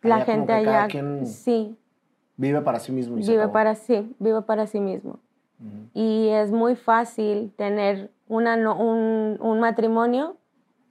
[0.03, 1.77] La Allá gente allá quien sí
[2.37, 3.55] Vive para sí mismo y se vive acabó.
[3.55, 5.21] para sí, vive para sí mismo.
[5.95, 10.37] Y es muy fácil tener una, un, un matrimonio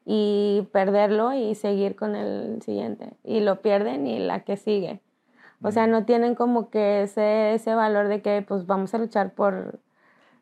[0.06, 3.12] y perderlo y seguir con el siguiente.
[3.24, 5.02] Y lo pierden y la que sigue.
[5.62, 9.34] O sea, no tienen como que ese, ese valor de que pues vamos a luchar
[9.34, 9.80] por,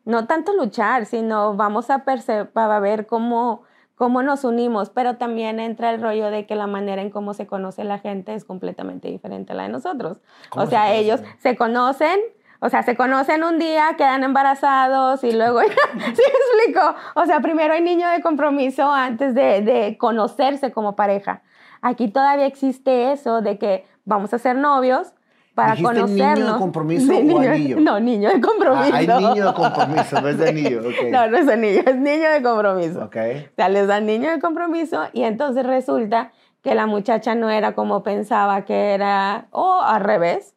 [0.04, 3.62] no tanto luchar, sino vamos a, para ver cómo,
[3.94, 7.46] cómo nos unimos, pero también entra el rollo de que la manera en cómo se
[7.46, 10.18] conoce la gente es completamente diferente a la de nosotros.
[10.50, 12.18] ¿Cómo O se sea, ellos se conocen,
[12.60, 15.68] o sea, se conocen un día, quedan embarazados y luego, ¿sí
[15.98, 16.94] me explico?
[17.14, 21.42] O sea, primero hay niño de compromiso antes de, de conocerse como pareja.
[21.80, 25.12] Aquí todavía existe eso de que vamos a ser novios
[25.54, 26.58] para ¿Dijiste niño de conocernos.
[26.58, 27.80] compromiso o niño- anillo?
[27.80, 28.90] No, niño de compromiso.
[28.92, 30.80] Ah, hay niño de compromiso, no es de anillo.
[30.88, 31.10] ok.
[31.10, 33.04] No, no es anillo, es niño de compromiso.
[33.04, 33.16] Ok.
[33.16, 36.32] O sea, les dan niño de compromiso y entonces resulta
[36.62, 40.54] que la muchacha no era como pensaba que era, o al revés,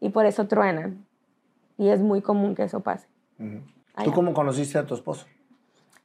[0.00, 1.04] y por eso truenan.
[1.78, 3.06] Y es muy común que eso pase.
[3.38, 3.60] Ujú.
[3.94, 4.04] Allá.
[4.04, 5.26] ¿Tú cómo conociste a tu esposo?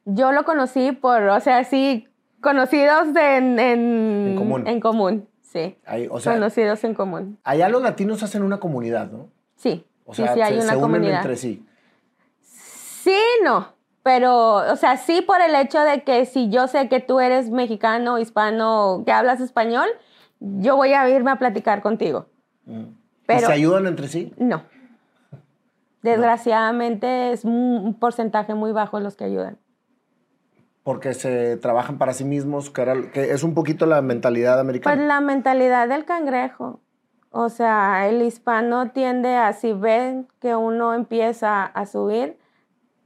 [0.05, 2.07] Yo lo conocí por, o sea, sí,
[2.41, 4.67] conocidos en, en, En común.
[4.67, 5.78] en común, sí.
[6.10, 7.38] O sea, conocidos en común.
[7.43, 9.30] allá los latinos hacen una comunidad, ¿no?
[9.56, 11.18] Sí, O sea, sí, hay se, una se unen comunidad.
[11.18, 11.66] entre sí.
[12.41, 13.68] Sí, no.
[14.04, 17.49] Pero, o sea, sí por el hecho de que si yo sé que tú eres
[17.52, 19.88] mexicano, hispano, que hablas español,
[20.39, 22.26] yo voy a irme a platicar contigo.
[22.66, 22.88] ¿Y
[23.28, 24.34] Pero se ayudan entre sí?
[24.38, 24.64] no.
[26.02, 27.52] Desgraciadamente es un
[27.84, 29.58] un porcentaje muy bajo los que ayudan.
[30.84, 34.61] Porque se trabajan para sí mismos, que, era- que es un poquito la mentalidad Pues
[34.61, 35.05] americana.
[35.05, 36.79] la mentalidad del cangrejo.
[37.29, 42.38] O sea, el hispano tiende a, si ven que uno empieza a subir,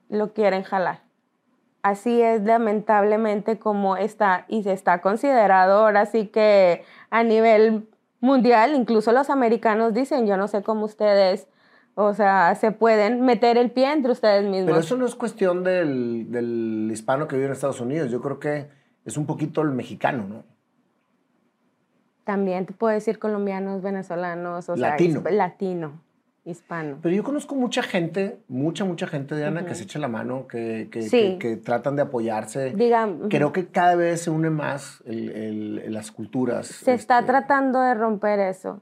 [0.10, 1.02] lo quieren jalar.
[1.84, 7.88] Así es lamentablemente como está y se está considerado ahora sí que a nivel
[8.22, 11.48] mundial, incluso los americanos dicen, yo no sé cómo ustedes,
[11.96, 14.66] o sea, se pueden meter el pie entre ustedes mismos.
[14.66, 18.12] Pero eso no es cuestión del, del hispano que vive en Estados Unidos.
[18.12, 18.68] Yo creo que
[19.06, 20.44] es un poquito el mexicano, ¿no?
[22.24, 25.22] También te puedo decir colombianos, venezolanos, o Latino.
[25.22, 26.02] sea, latino,
[26.44, 26.98] hispano.
[27.04, 30.90] Pero yo conozco mucha gente, mucha, mucha gente, Diana, que se echa la mano, que,
[30.92, 31.38] que, Sí.
[31.40, 32.72] que- que tratan de apoyarse.
[32.72, 36.66] Digan, Creo que cada vez se une más el- el- las culturas.
[36.68, 38.82] se está este, tratando de romper eso.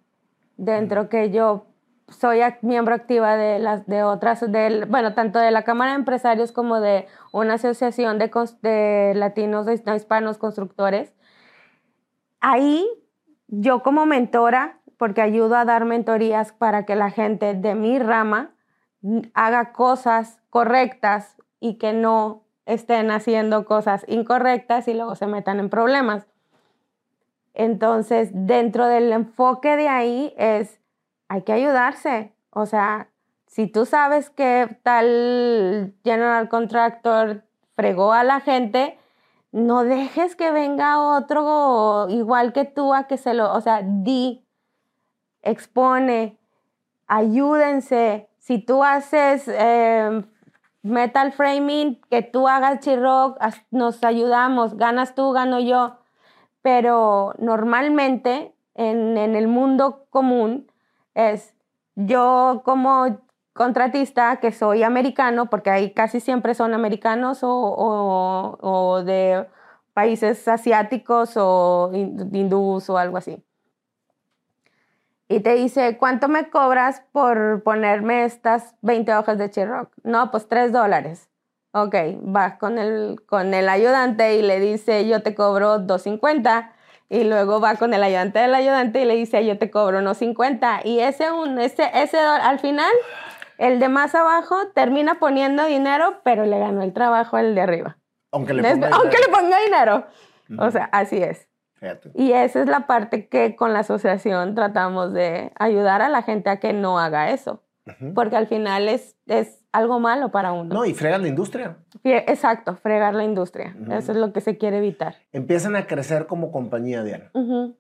[0.56, 1.66] Dentro que yo
[2.08, 6.52] soy miembro activa de las de otras, del, bueno, tanto de la Cámara de Empresarios
[6.52, 8.32] como de una asociación de,
[8.62, 11.14] de latinos, de no hispanos constructores.
[12.40, 12.86] Ahí
[13.48, 18.56] yo como mentora, porque ayudo a dar mentorías para que la gente de mi rama
[19.34, 25.70] haga cosas correctas y que no estén haciendo cosas incorrectas y luego se metan en
[25.70, 26.26] problemas.
[27.54, 30.80] Entonces, dentro del enfoque de ahí es,
[31.34, 32.32] hay que ayudarse.
[32.52, 33.10] O sea,
[33.48, 37.44] si tú sabes que tal general contractor
[37.76, 39.00] fregó a la gente,
[39.52, 44.46] no dejes que venga otro igual que tú a que se lo, o sea, di,
[45.42, 46.38] expone,
[47.08, 48.30] ayúdense.
[48.38, 50.24] Si tú haces eh,
[50.84, 53.40] metal framing, que tú hagas chirroc,
[53.72, 55.98] nos ayudamos, ganas tú, gano yo.
[56.62, 60.68] Pero normalmente en, en el mundo común
[61.16, 61.54] es
[61.96, 63.20] yo como
[63.54, 67.50] contratista que soy americano, porque ahí casi siempre son americanos o,
[68.62, 69.48] o- de
[69.94, 73.44] países asiáticos o hin- hindús o algo así.
[75.28, 79.90] Y te dice, ¿cuánto me cobras por ponerme estas 20 hojas de Chirroc?
[80.04, 81.30] No, pues 3 dólares.
[81.72, 81.96] Ok,
[82.36, 86.73] va con el, con el ayudante y le dice, yo te cobro 2.50.
[87.14, 90.18] Y luego va con el ayudante del ayudante y le dice, yo te cobro unos
[90.18, 90.82] 50.
[90.84, 92.92] Y ese, un, ese, ese al final,
[93.60, 97.98] el de más abajo termina poniendo dinero, pero le ganó el trabajo el de arriba.
[98.32, 99.28] Aunque le ponga Aunque dinero.
[99.28, 100.08] le ponga dinero.
[100.58, 101.48] O sea, así es.
[101.76, 102.10] Fíjate.
[102.16, 106.50] Y esa es la parte que con la asociación tratamos de ayudar a la gente
[106.50, 107.62] a que no haga eso,
[108.16, 110.74] porque al final es, es algo malo para uno.
[110.74, 111.78] No, y fregan la industria.
[112.04, 113.76] Exacto, fregar la industria.
[113.92, 115.16] Eso es lo que se quiere evitar.
[115.34, 117.30] Empiezan a crecer como compañía, Diana.
[117.34, 117.76] Ujú.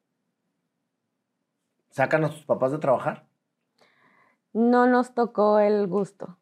[1.89, 3.26] ¿Sacan a sus papás de trabajar?
[4.54, 6.38] No nos tocó el gusto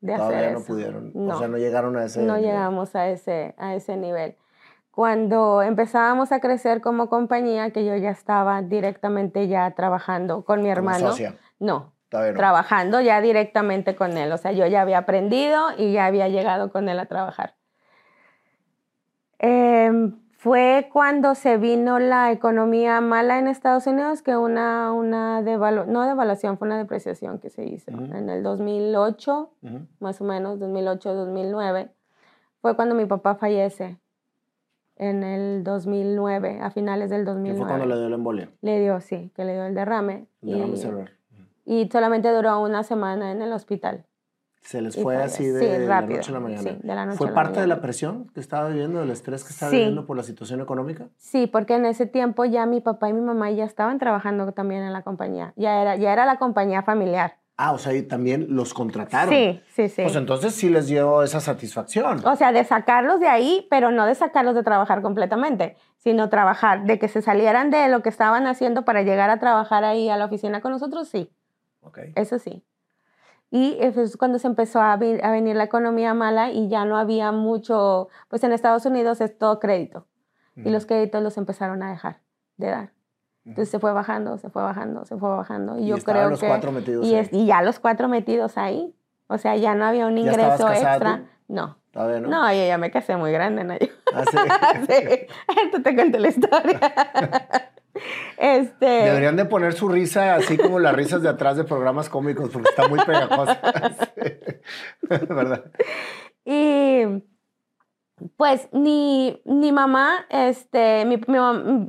[0.00, 0.66] de Todavía hacer no eso.
[0.66, 1.12] pudieron.
[1.14, 1.34] No.
[1.34, 2.22] O sea, no llegaron a ese.
[2.22, 2.50] no nivel.
[2.50, 4.36] llegamos a ese, a ese nivel.
[4.90, 10.68] Cuando empezábamos a crecer como compañía, que yo ya estaba directamente ya trabajando con mi
[10.68, 11.10] Como hermano.
[11.10, 11.36] socia.
[11.58, 11.92] No,
[12.36, 14.30] Trabajando ya directamente con él.
[14.32, 17.54] O sea, yo ya había aprendido y ya había llegado con él a trabajar.
[19.38, 25.86] Em, fue cuando se vino la economía mala en Estados Unidos que una, una devalu-
[25.86, 29.86] no devaluación, fue una depreciación que se hizo en el 2008, Ujú.
[30.00, 31.90] más o menos, 2008, 2009.
[32.60, 33.98] fue cuando mi papá fallece
[34.96, 37.58] en el 2009, a finales del 2009.
[37.58, 38.48] fue cuando le dio la embolia?
[38.62, 40.26] Le dio, sí, que le dio el derrame.
[40.42, 41.10] El derrame y, cerebral.
[41.64, 44.04] Y solamente duró una semana en el hospital.
[44.62, 46.62] Se les fue así sí, de, la noche a la mañana.
[46.62, 47.82] sí, de la noche ¿Fue a la parte de la mañana.
[47.82, 49.76] presión que estaba viviendo, del estrés que estaba Sí.
[49.76, 51.08] viviendo por la situación económica?
[51.18, 54.82] Sí, porque en ese tiempo ya mi papá y mi mamá ya estaban trabajando también
[54.82, 55.52] en la compañía.
[55.56, 57.36] Ya era, ya era la compañía familiar.
[57.58, 59.28] Ah, o sea, y también los contrataron.
[59.32, 60.02] Sí, sí, sí.
[60.02, 62.26] Pues entonces sí les dio esa satisfacción.
[62.26, 66.84] O sea, de sacarlos de ahí, pero no de sacarlos de trabajar completamente, sino trabajar,
[66.84, 70.16] de que se salieran de lo que estaban haciendo para llegar a trabajar ahí a
[70.16, 71.30] la oficina con nosotros, sí,
[71.84, 71.98] Ok.
[72.16, 72.64] eso sí.
[73.50, 77.30] Y es cuando se empezó a, a venir la economía mala y ya no había
[77.30, 80.06] mucho, pues en Estados Unidos es todo crédito
[80.56, 82.20] y los créditos los empezaron a dejar
[82.56, 82.92] de dar.
[83.44, 85.78] Entonces se fue bajando, se fue bajando, se fue bajando.
[85.78, 86.46] Y, Y yo creo los que...
[86.46, 88.94] cuatro metidos y, es- y ya los cuatro metidos ahí.
[89.26, 91.18] O sea, ya no había un ¿Ya estabas ingreso extra.
[91.18, 91.24] tú?
[91.48, 91.76] No.
[91.92, 92.28] Todavía no.
[92.28, 93.88] No, yo ya me casé muy grande, Nayo.
[94.14, 94.36] Ah, sí.
[94.86, 95.26] sí,
[95.64, 96.80] esto te cuento la historia.
[98.36, 102.50] este, Deberían de poner su risa así como las risas de atrás de programas cómicos
[102.50, 103.60] porque está muy pegajosa.
[105.28, 105.64] ¿Verdad?
[106.44, 107.22] y
[108.36, 111.38] pues ni, ni mamá, este, mi, mi,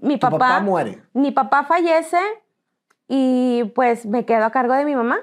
[0.01, 1.01] mi papá, papá muere.
[1.13, 2.19] mi papá fallece
[3.07, 5.19] y pues me quedo a cargo de mi mamá.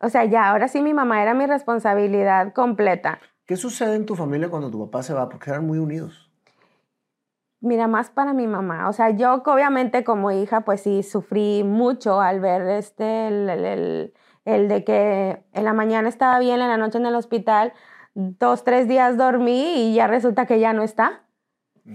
[0.00, 3.18] O sea, ya ahora sí mi mamá era mi responsabilidad completa.
[3.46, 5.28] ¿Qué sucede en tu familia cuando tu papá se va?
[5.28, 6.25] Porque eran muy unidos.
[7.60, 8.88] Mira, más para mi mamá.
[8.88, 14.14] O sea, yo obviamente como hija, pues sí, sufrí mucho al ver este, el, el-
[14.44, 17.72] el- de que en la mañana estaba bien, en la noche en el hospital,
[18.14, 21.22] dos, tres días dormí y ya resulta que ya no está.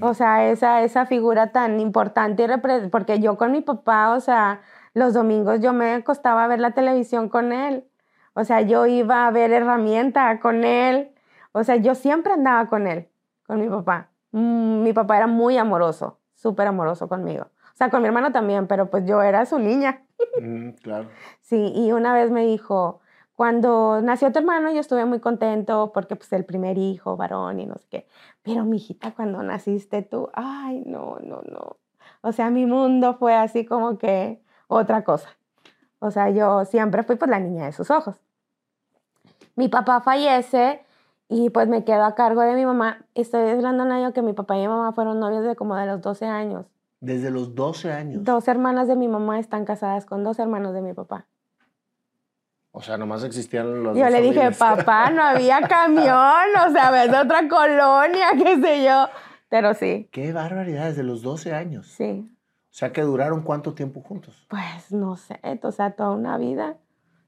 [0.01, 4.61] O sea, esa, esa figura tan importante, y porque yo con mi papá, o sea,
[4.95, 7.87] los domingos yo me acostaba a ver la televisión con él.
[8.35, 11.13] O sea, yo iba a ver herramienta con él.
[11.53, 13.09] O sea, yo siempre andaba con él,
[13.47, 14.10] con mi papá.
[14.31, 17.47] Mm, mi papá era muy amoroso, súper amoroso conmigo.
[17.73, 20.03] O sea, con mi hermano también, pero pues yo era su niña.
[20.39, 21.09] Mm, claro.
[21.41, 23.01] Sí, y una vez me dijo,
[23.35, 27.65] cuando nació tu hermano yo estuve muy contento porque pues el primer hijo, varón y
[27.65, 28.07] no sé qué.
[28.43, 31.77] Pero mi hijita, cuando naciste tú, ay, no, no, no.
[32.21, 35.29] O sea, mi mundo fue así como que otra cosa.
[35.97, 38.15] O sea, yo siempre fui pues la niña de sus ojos.
[39.55, 40.85] Mi papá fallece
[41.33, 43.05] y pues me quedo a cargo de mi mamá.
[43.15, 45.85] Estoy hablando un año que mi papá y mi mamá fueron novios de como de
[45.85, 46.65] los 12 años.
[46.99, 48.23] Desde los 12 años.
[48.25, 51.25] Dos hermanas de mi mamá están casadas con dos hermanos de mi papá.
[52.73, 54.57] O sea, nomás existían los Yo dos le dije, familias.
[54.57, 59.07] papá, no había camión, o sea, ves de otra colonia, qué sé yo.
[59.49, 61.87] Pero sí, Qué barbaridad, desde los 12 años.
[61.87, 62.29] sí.
[62.69, 64.45] O sea, que duraron cuánto tiempo juntos.
[64.49, 66.77] Pues no sé, o sea, toda una vida.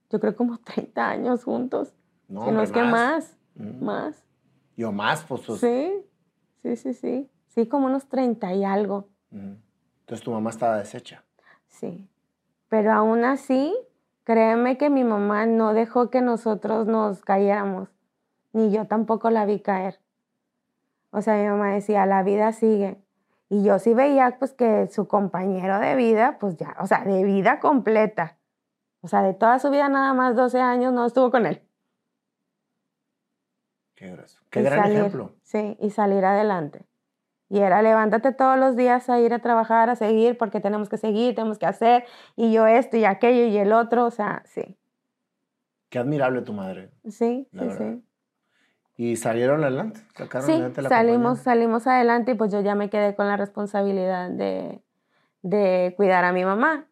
[0.09, 1.93] Yo creo como 30 años juntos.
[2.29, 3.83] No, si no es que más, Mm.
[3.83, 4.23] más.
[4.75, 5.41] Yo más, pues.
[5.45, 5.59] pues.
[5.59, 5.91] Sí,
[6.61, 7.29] sí, sí, sí.
[7.49, 9.55] Sí, como unos 30 y algo, Mm.
[10.01, 11.23] Entonces tu mamá estaba deshecha.
[11.67, 12.07] sí.
[12.69, 13.75] Pero aún así,
[14.23, 17.89] créeme que mi mamá no dejó que nosotros nos cayéramos.
[18.51, 19.99] Ni yo tampoco la vi caer.
[21.11, 22.97] O sea, mi mamá decía, la vida sigue.
[23.49, 27.23] Y yo sí veía pues que su compañero de vida, pues ya, o sea, de
[27.23, 28.37] vida completa.
[29.01, 31.61] O sea, de toda su vida nada más 12 años no estuvo con él.
[34.03, 34.37] Qué grueso.
[34.49, 35.31] Qué gran salir, ejemplo.
[35.43, 36.85] Sí, y salir adelante.
[37.47, 40.97] Y era levántate todos los días a ir a trabajar, a seguir, porque tenemos que
[40.97, 42.03] seguir, tenemos que hacer,
[42.35, 44.77] y yo esto y aquello y el otro, o sea, sí,
[45.89, 46.89] Qué admirable tu madre.
[47.05, 47.77] sí, sí, verdad.
[47.77, 48.03] sí.
[48.97, 50.01] Y salieron adelante.
[50.17, 51.43] Sacaron Sí, adelante la salimos, compañía.
[51.43, 54.81] salimos adelante y pues yo ya me quedé con la responsabilidad de,
[55.43, 56.87] de cuidar a mi mamá.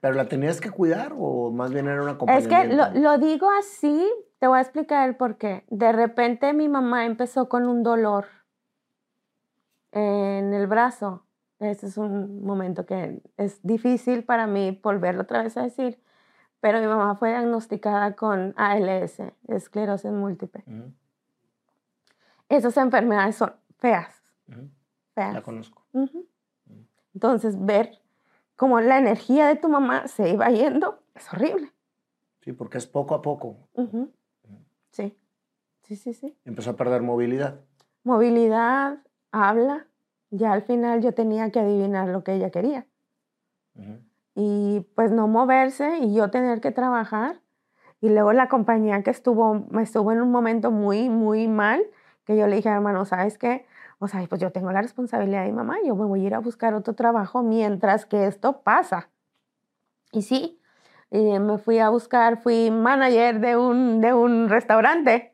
[0.00, 2.48] ¿Pero la tenías que cuidar o más bien era una Es compañía?
[2.68, 5.64] que lo, lo digo así, te voy a explicar el por qué.
[5.68, 8.26] De repente mi mamá empezó con un dolor
[9.92, 11.24] en el brazo.
[11.58, 15.98] Ese es un momento que es difícil para mí volverlo otra vez a decir,
[16.60, 20.64] pero mi mamá fue diagnosticada con ALS, esclerosis múltiple.
[22.50, 24.14] Esas enfermedades son feas,
[25.14, 25.32] feas.
[25.34, 25.82] La conozco.
[27.14, 27.98] Entonces, ver
[28.56, 31.72] cómo la energía de tu mamá se iba yendo es horrible.
[32.40, 33.56] Sí, porque es poco a poco.
[34.90, 35.16] Sí,
[35.82, 36.36] sí, sí, sí.
[36.44, 37.60] Empezó a perder movilidad.
[38.04, 38.98] Movilidad,
[39.32, 39.86] habla.
[40.30, 42.86] Ya al final yo tenía que adivinar lo que ella quería.
[44.34, 47.40] Y pues no moverse y yo tener que trabajar.
[48.00, 51.82] Y luego la compañía que estuvo, me estuvo en un momento muy, muy mal,
[52.24, 53.66] que yo le dije, hermano, ¿sabes qué?
[53.98, 56.34] O sea, pues yo tengo la responsabilidad de mi mamá, yo me voy a ir
[56.34, 59.10] a buscar otro trabajo mientras que esto pasa.
[60.12, 60.60] Y sí,
[61.10, 65.32] eh, me fui a buscar, fui manager de un, de un restaurante.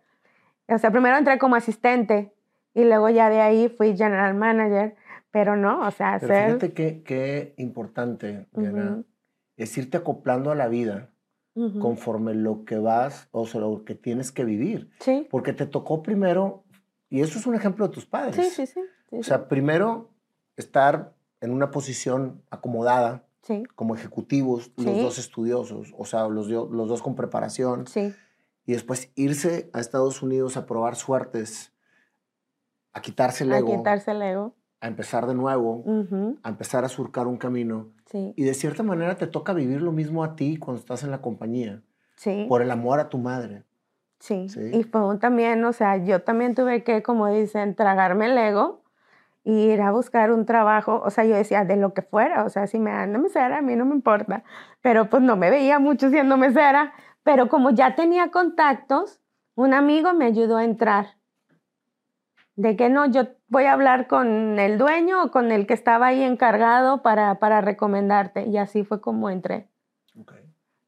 [0.69, 2.33] O sea, primero entré como asistente
[2.75, 4.97] Y luego ya de ahí fui general manager,
[5.31, 6.47] pero no, o sea, Pero ser...
[6.47, 9.05] fíjate qué, qué importante, Diana, Ujú.
[9.57, 11.11] es irte acoplando a la vida
[11.55, 11.79] Ujú.
[11.81, 14.91] conforme lo que vas, o sea, lo que tienes que vivir.
[15.01, 16.65] Sí, Porque te tocó primero,
[17.13, 18.35] y eso es un ejemplo de tus padres.
[18.35, 18.81] sí, sí, sí.
[19.11, 20.09] sí, O sea, primero
[20.57, 27.03] estar en una posición acomodada sí, como ejecutivos, los dos estudiosos, o sea, los, dos
[27.03, 28.15] con preparación, sí,
[28.65, 31.75] y después irse a Estados Unidos a probar suertes,
[32.95, 34.55] a quitarse el a ego, quitarse el ego.
[34.81, 35.85] a empezar de nuevo,
[36.43, 37.91] a empezar a surcar un camino.
[38.07, 41.11] Sí, Y de cierta manera te toca vivir lo mismo a ti cuando estás en
[41.11, 41.83] la compañía,
[42.17, 42.47] sí.
[42.49, 43.65] por el amor a tu madre.
[44.23, 44.49] Sí.
[44.49, 44.70] Sí.
[44.73, 48.81] Y fue también, o sea, yo también tuve que, como dicen, tragarme el ego
[49.43, 51.03] y ir a buscar un trabajo.
[51.05, 53.59] O sea, yo decía, de lo que fuera, o sea, si me dan de mesera,
[53.59, 54.45] a mí no me importa.
[54.81, 56.93] Pero pues no me veía mucho siendo mesera.
[57.25, 59.20] Pero como ya tenía contactos,
[59.57, 61.16] un amigo me ayudó a entrar.
[62.55, 66.07] De que no, yo voy a hablar con el dueño o con el que estaba
[66.07, 68.47] ahí encargado para, para recomendarte.
[68.47, 69.66] Y así fue como entré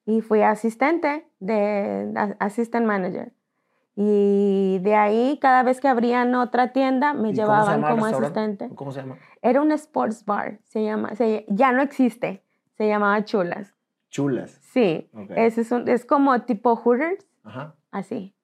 [0.07, 3.33] y fui asistente de assistant manager.
[3.97, 8.69] Y de ahí, cada vez que abrían otra tienda, me ¿Y llevaban como asistente.
[8.75, 9.17] ¿Cómo se llama?
[9.41, 12.43] Era un sports bar, se llama, se- ya no existe,
[12.77, 13.73] se llamaba Chulas.
[14.11, 14.59] Chulas.
[14.63, 15.31] Sí, Ok.
[15.37, 17.75] ese es, un- es como tipo Hooters, Ajá.
[17.93, 18.35] así.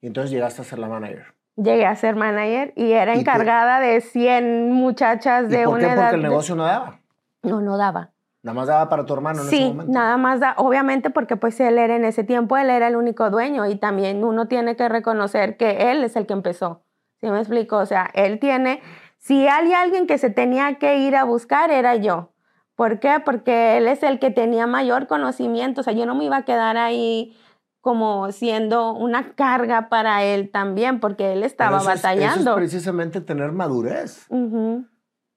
[0.00, 1.26] Y entonces llegaste a ser la manager.
[1.54, 5.86] Llegué a ser manager y era ¿Y encargada de 100 muchachas ¿Y de por una
[5.86, 5.92] qué?
[5.92, 6.02] edad.
[6.04, 6.98] Porque el negocio no daba.
[7.42, 8.10] No, no daba.
[8.42, 9.92] Nada más daba para tu hermano en ese Sí, momento.
[9.92, 13.30] nada más da, obviamente porque pues él era en ese tiempo, él era el único
[13.30, 16.82] dueño y también uno tiene que reconocer que él es el que empezó.
[17.20, 17.76] ¿Sí me explico?
[17.78, 18.82] O sea, él tiene,
[19.18, 22.30] si hay alguien que se tenía que ir a buscar, era yo.
[22.74, 23.22] ¿Por qué?
[23.24, 26.44] Porque él es el que tenía mayor conocimiento, o sea, yo no me iba a
[26.44, 27.36] quedar ahí
[27.80, 32.40] como siendo una carga para él también, porque él estaba eso es- batallando.
[32.40, 34.26] Eso es precisamente tener madurez.
[34.30, 34.84] Ujú,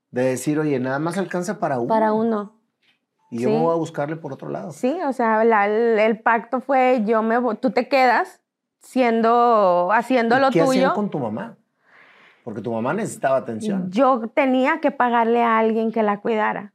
[0.09, 1.87] De decir, oye, nada más alcanza para uno.
[1.87, 2.53] Para uno.
[3.35, 4.71] Y yo me voy a buscarle por otro lado.
[4.71, 8.41] Sí, o sea, la- el, el pacto fue yo me voy- tú te quedas
[8.79, 10.93] siendo haciendo ¿Y lo ¿Qué tuyo.
[10.93, 11.57] con tu mamá?
[12.43, 13.89] Porque tu mamá necesitaba atención.
[13.91, 16.73] Yo tenía que pagarle a alguien que la cuidara.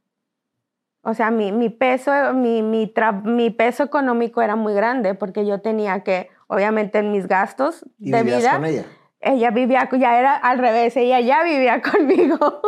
[1.03, 5.45] O sea, mi, mi peso, mi, mi, tra- mi peso económico era muy grande porque
[5.47, 8.85] yo tenía que, obviamente, en mis gastos Y de vida, con ella.
[9.19, 12.61] ella vivía, ya era al revés, ella ya vivía conmigo.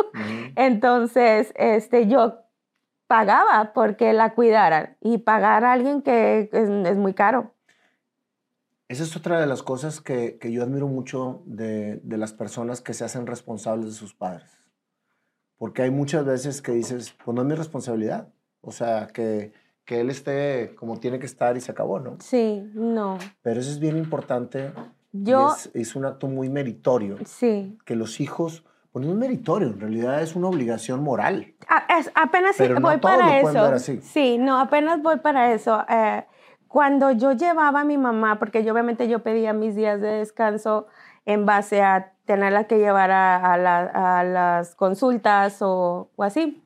[0.56, 2.40] Entonces, este, yo
[3.06, 7.52] pagaba porque la cuidaran y pagar a alguien que es, es muy caro.
[8.88, 12.80] Esa es otra de las cosas que, que yo admiro mucho de, de las personas
[12.80, 14.50] que se hacen responsables de sus padres.
[15.56, 18.28] Porque hay muchas veces que dices, pues no es mi responsabilidad.
[18.60, 19.52] O sea, que,
[19.84, 22.16] que él esté como tiene que estar y se acabó, ¿no?
[22.20, 23.18] Sí, no.
[23.42, 24.72] Pero eso es bien importante.
[25.12, 27.18] y Yo, es, es un acto muy meritorio.
[27.24, 27.78] sí.
[27.86, 28.64] Que los hijos,
[28.94, 31.52] pues no es meritorio, en realidad es una obligación moral.
[31.66, 33.64] A- es- apenas sí Pero voy para eso.
[33.64, 34.00] así.
[34.00, 35.84] Sí, no, apenas voy para eso.
[35.88, 36.24] Eh,
[36.68, 40.86] cuando yo llevaba a mi mamá, porque yo obviamente yo pedía mis días de descanso
[41.26, 46.62] en base a tenerla que llevar a, a la- a las consultas o, o así.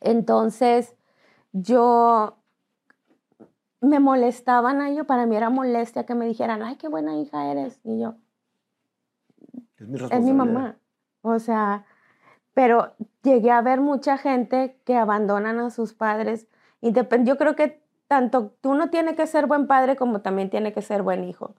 [0.00, 0.96] Entonces,
[1.52, 2.38] yo
[3.82, 7.50] me molestaban a ellos, para mí era molestia que me dijeran, ay, qué buena hija
[7.52, 7.78] eres.
[7.84, 8.14] Y yo,
[9.76, 10.22] Es mi es responsabilidad.
[10.24, 10.76] mi mamá.
[11.22, 11.84] O sea,
[12.54, 16.46] pero llegué a ver mucha gente que abandonan a sus padres.
[16.80, 20.82] Yo creo que tanto tú no tienes que ser buen padre como también tiene que
[20.82, 21.54] ser buen hijo.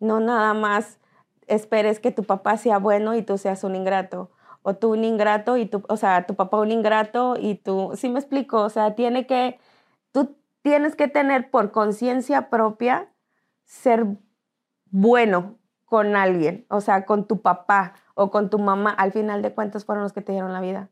[0.00, 0.98] No nada más
[1.46, 4.30] esperes que tu papá sea bueno y tú seas un ingrato.
[4.62, 8.08] O tú un ingrato y tu, o sea, tu papá un ingrato y tú, sí
[8.08, 9.58] me explico, o sea, tiene que,
[10.10, 13.12] tú tienes que tener por conciencia propia
[13.64, 14.06] ser
[14.90, 19.52] bueno con alguien, o sea, con tu papá o con tu mamá, al final de
[19.52, 20.88] cuentas fueron los que te dieron la vida.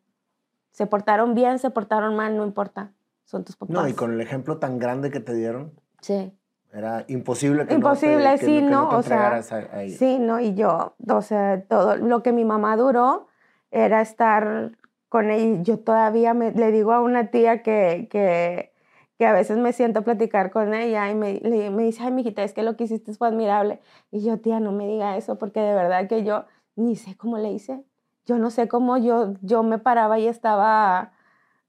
[0.72, 2.92] Se portaron bien, se portaron mal, no importa,
[3.24, 3.74] son tus papás.
[3.74, 6.32] No, y con el ejemplo tan grande que te dieron, Sí.
[6.72, 8.88] era imposible que Imposible, no te, que sí, que ¿no?
[8.88, 9.88] te O sea, a, a.
[9.88, 10.40] Sí, ¿no?
[10.40, 13.28] Y yo, o sea, todo lo que mi mamá duró
[13.70, 14.72] era estar
[15.08, 15.62] con ella.
[15.62, 18.72] Yo todavía me, le digo a una tía que, que,
[19.18, 22.12] que a veces me siento a platicar con ella y me, le- me dice, ay,
[22.12, 23.80] mijita, es que lo que hiciste fue admirable.
[24.10, 26.46] Y yo, tía, no me diga eso, porque de verdad que yo
[26.76, 27.84] ni sé cómo le hice.
[28.26, 31.12] Yo no sé cómo yo, yo me paraba y estaba,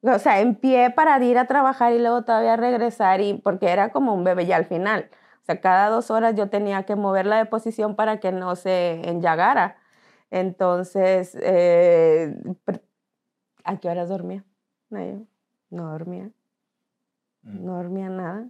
[0.01, 3.91] o sea, en pie para ir a trabajar y luego todavía regresar, y porque era
[3.91, 5.09] como un bebé ya al final.
[5.41, 9.01] O sea, cada dos horas yo tenía que moverla de posición para que no se
[9.09, 9.77] enllagara.
[10.31, 12.35] Entonces, eh,
[13.63, 14.43] ¿a qué horas dormía?
[14.89, 15.27] No,
[15.69, 16.29] no dormía,
[17.43, 17.65] Mm.
[17.65, 18.47] no dormía nada.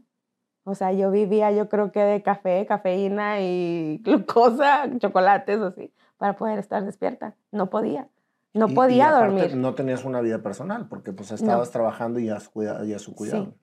[0.66, 6.36] O sea, yo vivía, yo creo que de café, cafeína y glucosa, chocolates, así, para
[6.36, 7.36] poder estar despierta.
[7.52, 8.08] No podía.
[8.54, 9.56] No Y- podía y aparte dormir.
[9.58, 13.00] No tenías una vida personal porque pues estabas trabajando y a su, cuida- y a
[13.00, 13.54] su cuidado.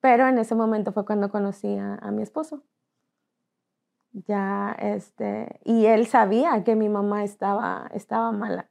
[0.00, 2.62] Pero en ese momento fue cuando conocí a, a mi esposo.
[4.26, 8.68] Ya, este, y él sabía que mi mamá estaba, estaba mala.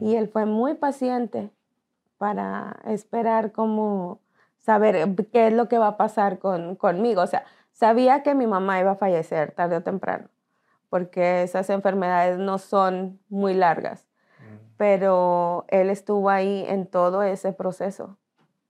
[0.00, 1.50] Y él fue muy paciente
[2.18, 4.20] para esperar cómo
[4.58, 7.22] saber qué es lo que va a pasar con, conmigo.
[7.22, 10.28] O sea, sabía que mi mamá iba a fallecer tarde o temprano,
[10.88, 14.08] porque esas enfermedades no son muy largas.
[14.76, 18.16] Pero él estuvo ahí en todo ese proceso.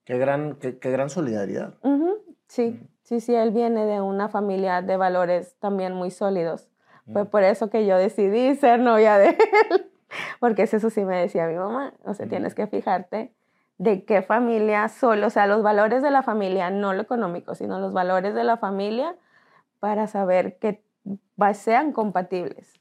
[0.05, 1.75] Qué gran, qué, qué gran solidaridad.
[1.83, 2.17] Ujú,
[2.47, 6.69] Sí, sí, sí, él viene de una familia de valores también muy sólidos.
[7.13, 9.29] Fue por eso que yo decidí ser novia de
[9.71, 9.91] él,
[10.41, 13.33] porque es eso sí me decía mi mamá, o sea, tienes que fijarte
[13.79, 17.79] de qué familia solo, o sea, los valores de la familia, no lo económico, sino
[17.79, 19.15] los valores de la familia
[19.79, 20.83] para saber va-
[21.55, 22.73] sean compatibles.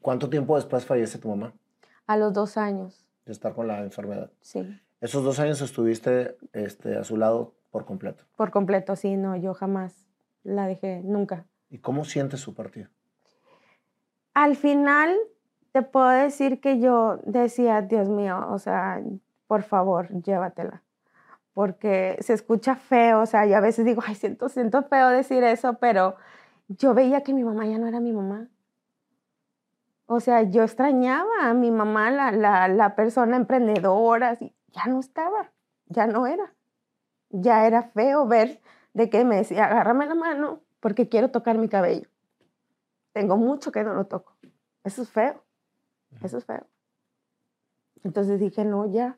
[0.00, 1.52] ¿Cuánto tiempo después fallece tu mamá
[2.06, 4.30] A los dos años, de estar con la enfermedad?
[4.40, 8.24] sí, Esos dos años estuviste este, a su lado por completo.
[8.36, 10.06] por completo, sí, no, yo jamás
[10.44, 11.46] la dejé, nunca.
[11.70, 12.88] ¿Y cómo sientes su partido?
[14.34, 15.14] Al final
[15.72, 19.00] te puedo decir que yo decía, Dios mío, o sea,
[19.46, 20.82] por favor, llévatela.
[21.54, 25.44] Porque se escucha feo, o sea, yo a veces digo, ay, siento, siento feo decir
[25.44, 26.16] eso, pero
[26.78, 28.48] yo veía que mi mamá ya no era mi mamá.
[30.06, 35.00] O sea, yo extrañaba a mi mamá, la, la, la persona emprendedora, así, ya no
[35.00, 35.52] estaba,
[35.86, 36.54] ya no era.
[37.30, 38.60] Ya era feo ver
[38.92, 42.08] de que me decía, agárrame la mano porque quiero tocar mi cabello.
[43.12, 44.36] Tengo mucho que no lo toco.
[44.84, 45.42] Eso es feo.
[46.22, 46.66] Eso es feo.
[48.04, 49.16] Entonces dije, no, ya.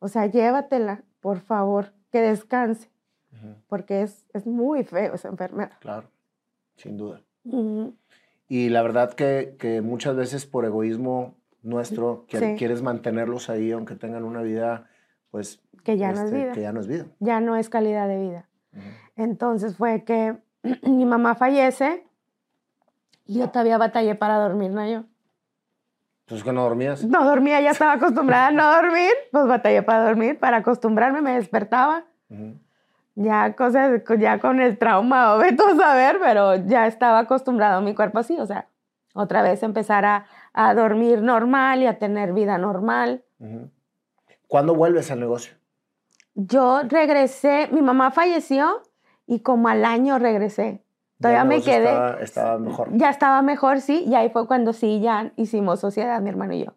[0.00, 2.90] O sea, llévatela, por favor, que descanse,
[3.68, 5.72] porque es, es muy feo esa enfermedad.
[5.80, 6.10] Claro,
[6.80, 7.20] sin duda.
[7.44, 7.94] Ujú.
[8.48, 12.54] Y la verdad que, que muchas veces por egoísmo nuestro que- Sí.
[12.58, 14.88] quieres mantenerlos ahí aunque tengan una vida,
[15.30, 15.60] pues...
[15.84, 16.52] Que ya no es este, vida.
[16.52, 17.06] Que ya no es vida.
[17.20, 18.48] Ya no es calidad de vida.
[19.16, 20.36] Entonces fue que
[20.82, 22.04] mi mamá fallece
[23.26, 24.86] y yo todavía batallé para dormir, ¿no?
[24.88, 25.04] Yo
[26.22, 27.04] Entonces, que no dormías?
[27.04, 31.34] no dormía, ya estaba acostumbrada a no dormir, pues batallé para dormir, para acostumbrarme, me
[31.34, 32.04] despertaba.
[32.28, 32.54] Ujú.
[33.14, 37.80] Ya cosas, ya con el trauma, o vete a saber, pero ya estaba acostumbrado a
[37.80, 38.68] mi cuerpo así, o sea,
[39.14, 43.24] otra vez empezar a, a dormir normal y a tener vida normal.
[44.46, 45.54] ¿Cuándo vuelves al negocio?
[46.34, 48.82] Yo regresé, mi mamá falleció
[49.26, 50.84] y como al año regresé.
[51.20, 51.90] Todavía me quedé.
[51.90, 52.88] Estaba, estaba mejor.
[52.92, 56.64] Ya estaba mejor, sí, y ahí fue cuando sí, ya hicimos sociedad, mi hermano y
[56.64, 56.72] yo.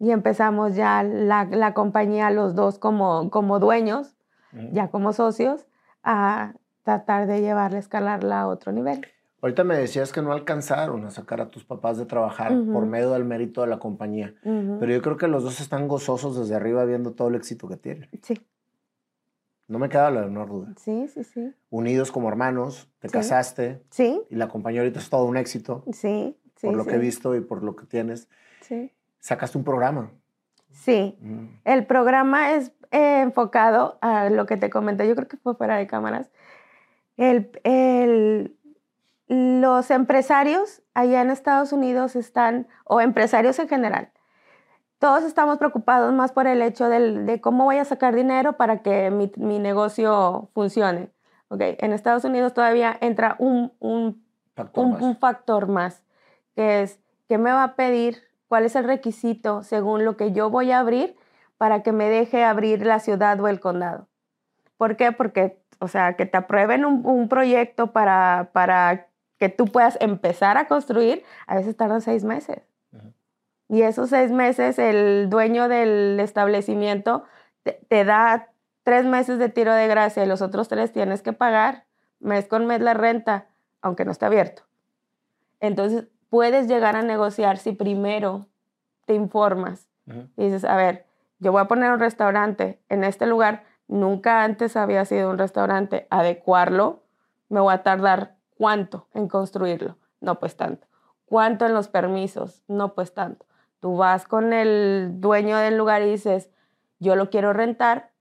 [0.00, 4.16] Y empezamos ya la, la compañía, los dos como, como dueños,
[4.52, 4.68] Ujú.
[4.72, 5.66] ya como socios,
[6.02, 9.06] a tratar de llevarla, escalarla a otro nivel.
[9.40, 12.72] Ahorita me decías que no alcanzaron a sacar a tus papás de trabajar Ujú.
[12.72, 14.34] por medio del mérito de la compañía.
[14.44, 14.76] Ujú.
[14.78, 17.76] Pero yo creo que los dos están gozosos desde arriba viendo todo el éxito que
[17.76, 18.08] tienen.
[18.22, 18.40] Sí,
[19.68, 20.74] No me queda la menor duda.
[20.76, 21.54] sí, sí, sí.
[21.70, 23.12] Unidos como hermanos, te Sí.
[23.14, 26.66] casaste Sí, y la compañía ahorita es todo un éxito sí, sí.
[26.66, 28.28] por lo sí, que he visto y por lo que tienes.
[28.60, 28.92] Sí.
[29.18, 30.10] Sacaste un programa.
[30.70, 31.16] Sí.
[31.22, 31.48] Ujú.
[31.64, 35.76] El programa es eh, enfocado a lo que te comenté, yo creo que fue fuera
[35.76, 36.30] de cámaras.
[37.16, 38.56] El, el-
[39.28, 44.10] los empresarios allá en Estados Unidos están, o empresarios en general,
[44.98, 48.82] todos estamos preocupados más por el hecho del- de cómo voy a sacar dinero para
[48.82, 51.10] que mi, mi negocio funcione.
[51.48, 51.76] Okay.
[51.80, 54.22] En Estados Unidos todavía entra un, un
[54.54, 55.02] Factor un, más.
[55.02, 56.02] un factor más,
[56.54, 60.50] que es qué me va a pedir, cuál es el requisito según lo que yo
[60.50, 61.16] voy a abrir
[61.62, 64.08] para que me deje abrir la ciudad o el condado.
[64.76, 65.12] ¿Por qué?
[65.12, 69.06] Porque, o sea, que te aprueben un, un proyecto para, para
[69.38, 72.62] que tú puedas empezar a construir, a veces tardan seis meses.
[73.68, 77.22] Y esos seis meses, el dueño del establecimiento
[77.62, 78.48] te, te da
[78.82, 81.84] tres meses de tiro de gracia y los otros tres tienes que pagar
[82.18, 83.46] mes con mes la renta,
[83.82, 84.64] aunque no está abierto.
[85.60, 88.48] Entonces, puedes llegar a negociar si primero
[89.04, 89.86] te informas
[90.36, 91.06] y dices, a ver,
[91.42, 96.06] yo voy a poner un restaurante en este lugar, nunca antes había sido un restaurante,
[96.08, 97.02] adecuarlo,
[97.48, 100.86] me voy a tardar cuánto en construirlo, no pues tanto.
[101.24, 102.62] ¿Cuánto en los permisos?
[102.68, 103.44] No pues tanto.
[103.80, 106.48] Tú vas con el dueño del lugar y dices,
[107.00, 108.12] yo lo quiero rentar,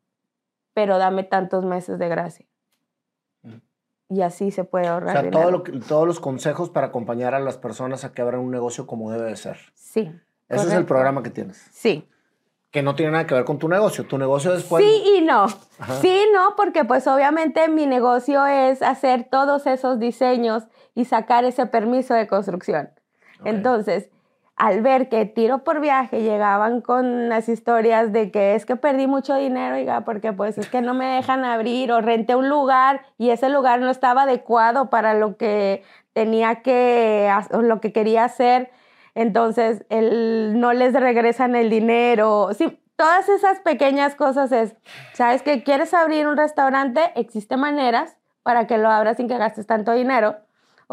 [0.73, 2.47] pero dame tantos meses de gracia.
[4.09, 7.35] Y así se puede O ahorrar sea, todo lo que- todos los consejos para acompañar
[7.35, 9.57] a las personas a que abran un negocio como debe de ser.
[9.75, 10.11] Sí.
[10.49, 11.57] Ese es el programa que tienes.
[11.71, 12.09] Sí.
[12.71, 14.05] Que no tiene nada que ver con tu negocio.
[14.07, 14.83] Tu negocio después...
[14.83, 15.47] Sí y no.
[16.01, 20.63] Sí y no, porque pues obviamente mi negocio es hacer todos esos diseños
[20.95, 22.89] y sacar ese permiso de construcción.
[23.43, 24.09] Entonces,
[24.55, 29.07] al ver que tiro por viaje llegaban con las historias de que es que perdí
[29.07, 33.01] mucho dinero, oiga, porque pues es que no me dejan abrir o renté un lugar
[33.17, 38.69] y ese lugar no estaba adecuado para lo que tenía que, lo que quería hacer
[39.15, 42.49] entonces el, no les regresan el dinero.
[42.57, 44.75] Sí, todas esas pequeñas cosas es,
[45.13, 47.01] ¿sabes que quieres abrir un restaurante?
[47.15, 50.35] Existen maneras para que lo abras sin que gastes tanto dinero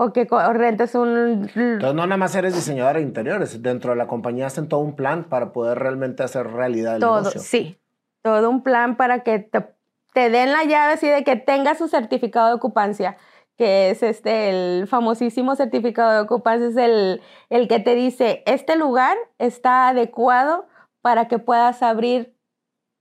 [0.00, 1.50] o que rentes un...
[1.54, 4.94] Entonces no nada más eres diseñadora de interiores, dentro de la compañía hacen todo un
[4.94, 7.40] plan para poder realmente hacer realidad el todo, negocio.
[7.40, 7.80] Sí,
[8.22, 9.66] todo un plan para que te,
[10.12, 13.16] te den la llave así de que tengas su certificado de ocupancia
[13.59, 18.76] que es este, el famosísimo certificado de ocupación, es el, el que te dice, este
[18.76, 20.66] lugar está adecuado
[21.02, 22.36] para que puedas abrir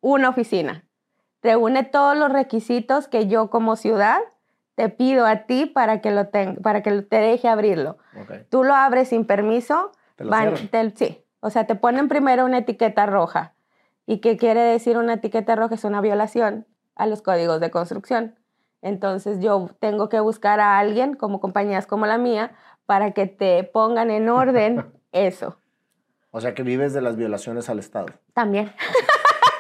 [0.02, 0.84] una oficina.
[1.44, 4.20] Reúne todos los requisitos que yo como ciudad
[4.74, 6.30] te pido a ti para que, lo
[6.62, 7.98] para que te deje abrirlo.
[8.50, 9.92] Tú lo abres sin permiso.
[10.16, 10.24] ¿Te
[10.96, 13.54] sí, o sea, te ponen primero una etiqueta roja.
[14.08, 15.76] ¿Y qué quiere decir una etiqueta roja?
[15.76, 18.37] Es una violación a los códigos de construcción.
[18.82, 22.52] Entonces yo tengo que buscar a alguien, como compañías como la mía,
[22.86, 25.58] para que te pongan en orden eso.
[26.32, 28.08] O sea que vives de las violaciones al Estado.
[28.34, 28.72] También.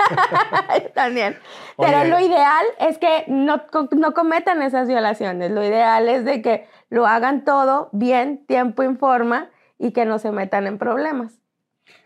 [0.93, 1.37] También.
[1.77, 5.51] Pero lo ideal es que no, no cometan esas violaciones.
[5.51, 10.19] Lo ideal es de que lo hagan todo bien, tiempo y forma y que no
[10.19, 11.39] se metan en problemas.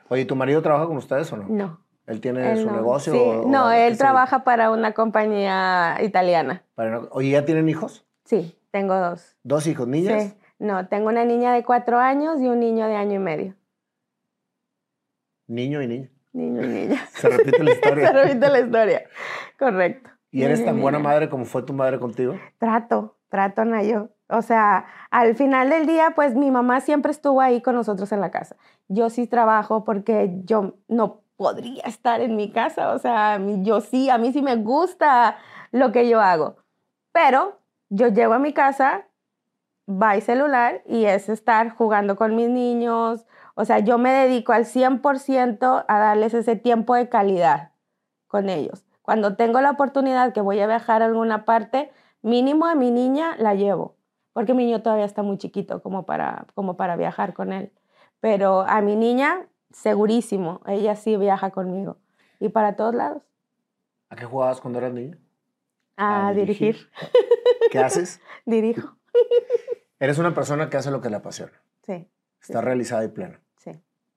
[0.10, 1.46] Oye, ¿tu marido trabaja con ustedes o no?
[1.48, 1.81] No.
[2.12, 3.46] ¿Él tiene su negocio?
[3.48, 6.64] no, él trabaja para una compañía italiana.
[7.12, 8.06] ¿Oye, ya tienen hijos?
[8.26, 9.38] Sí, tengo dos.
[9.44, 10.24] ¿Dos hijos, niñas?
[10.24, 10.34] Sí.
[10.60, 13.56] No, tengo una niña de cuatro años y un niño de año y medio.
[15.48, 16.10] Niño y niña.
[16.34, 17.08] Niño y niña.
[17.14, 18.08] Se repite la historia.
[18.12, 19.04] Se repite la historia.
[19.58, 20.10] Correcto.
[20.32, 22.36] ¿Y eres tan buena madre como fue tu madre contigo?
[22.58, 24.12] Trato, trato, Nayo.
[24.30, 28.22] O sea, al final del día, pues mi mamá siempre estuvo ahí con nosotros en
[28.22, 28.56] la casa.
[28.88, 32.94] Yo sí trabajo porque yo no podría estar en mi casa.
[32.94, 35.38] O sea, yo sí, a mí sí me gusta
[35.72, 36.58] lo que yo hago.
[37.12, 37.58] Pero
[37.90, 39.08] yo llego a mi casa,
[39.90, 43.26] va el celular y es estar jugando con mis niños.
[43.56, 47.72] O sea, yo me dedico al 100% a darles ese tiempo de calidad
[48.28, 48.86] con ellos.
[49.02, 53.36] Cuando tengo la oportunidad que voy a viajar a alguna parte, mínimo a mi niña
[53.40, 53.96] la llevo,
[54.34, 57.74] porque mi niño todavía está muy chiquito como para, como para viajar con él.
[58.20, 61.98] Pero a mi niña segurísimo, ella sí viaja conmigo.
[62.40, 63.24] Y para todos lados.
[64.10, 65.18] ¿A qué jugabas cuando eras niña?
[65.98, 66.90] A, dirigir.
[67.72, 68.20] ¿Qué haces?
[68.46, 68.96] Dirijo.
[70.00, 71.62] Eres una persona que hace lo que le apasiona.
[71.84, 72.10] Sí.
[72.42, 73.40] Está realizada y plena.
[73.58, 73.72] Sí.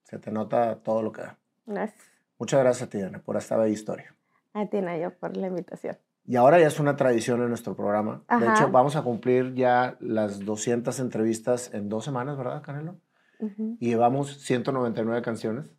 [0.04, 1.38] Se te nota todo lo que da.
[1.66, 2.02] Gracias.
[2.38, 4.14] Muchas gracias a ti, Diana, por esta bella historia.
[4.54, 5.98] A ti, Nayo, por la invitación.
[6.26, 8.22] Y ahora ya es una tradición en nuestro programa.
[8.40, 12.96] De hecho, vamos a cumplir ya las 200 entrevistas en dos semanas, ¿verdad, Canelo?
[13.40, 15.70] Y llevamos 199 canciones.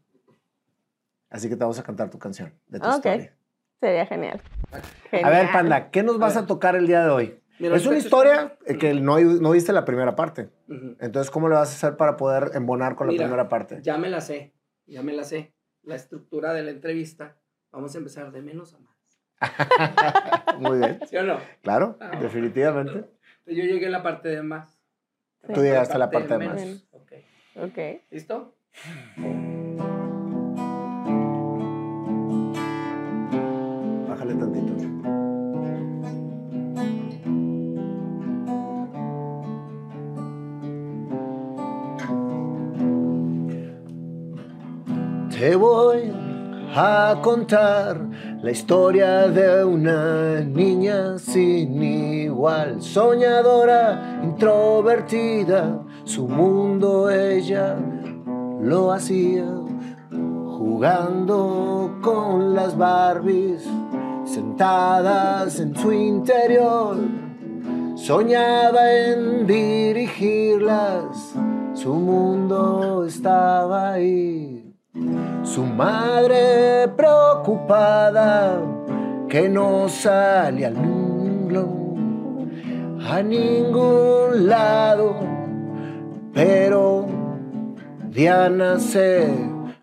[1.30, 3.30] Así que te vamos a cantar tu canción de tu okay.
[3.80, 4.42] Sería genial.
[5.24, 7.40] A ver, Panda, ¿qué nos vas a, tocar el día de hoy?
[7.60, 10.50] es una historia que no, no viste la primera parte.
[11.00, 13.80] Entonces, ¿cómo le vas a hacer para poder embonar con la primera parte?
[13.82, 14.54] Ya me la sé,
[14.86, 15.54] ya me la sé.
[15.84, 17.38] La estructura de la entrevista,
[17.72, 18.96] vamos a empezar de menos a más.
[20.60, 21.00] Muy bien.
[21.08, 21.38] ¿Sí o no?
[21.62, 23.06] Claro, ah, definitivamente.
[23.46, 24.80] Yo llegué a la parte de más.
[25.54, 26.85] Tú llegaste a la parte de, más.
[27.58, 27.78] Ok.
[28.12, 28.54] ¿Listo?
[34.10, 34.74] Bájale tantito.
[45.30, 46.12] Te voy
[46.76, 48.02] a contar
[48.42, 57.76] la historia de una niña sin igual, soñadora, introvertida su mundo ella
[58.62, 59.46] lo hacía
[60.58, 63.68] jugando con las Barbies
[64.24, 66.98] sentadas en su interior.
[67.96, 71.34] Soñaba en dirigirlas,
[71.74, 74.74] su mundo estaba ahí.
[75.44, 78.62] Su madre preocupada
[79.28, 80.76] que no salía al
[83.08, 85.35] a ningún lado
[86.36, 87.06] pero
[88.10, 89.26] Diana se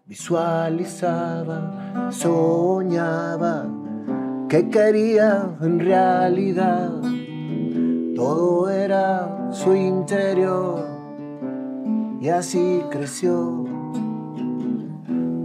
[0.04, 3.66] visualizaba, soñaba
[4.50, 6.90] que quería en realidad.
[8.14, 10.84] Todo era su interior
[12.20, 13.64] y así creció.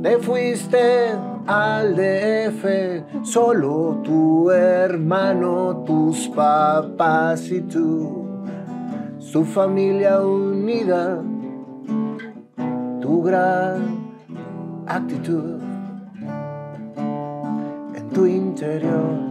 [0.03, 1.11] Te fuiste
[1.47, 8.26] al DF, solo tu hermano, tus papás y tú,
[9.31, 11.21] su familia unida,
[13.01, 14.13] tu gran
[14.87, 15.59] actitud
[17.93, 19.27] en tu interior.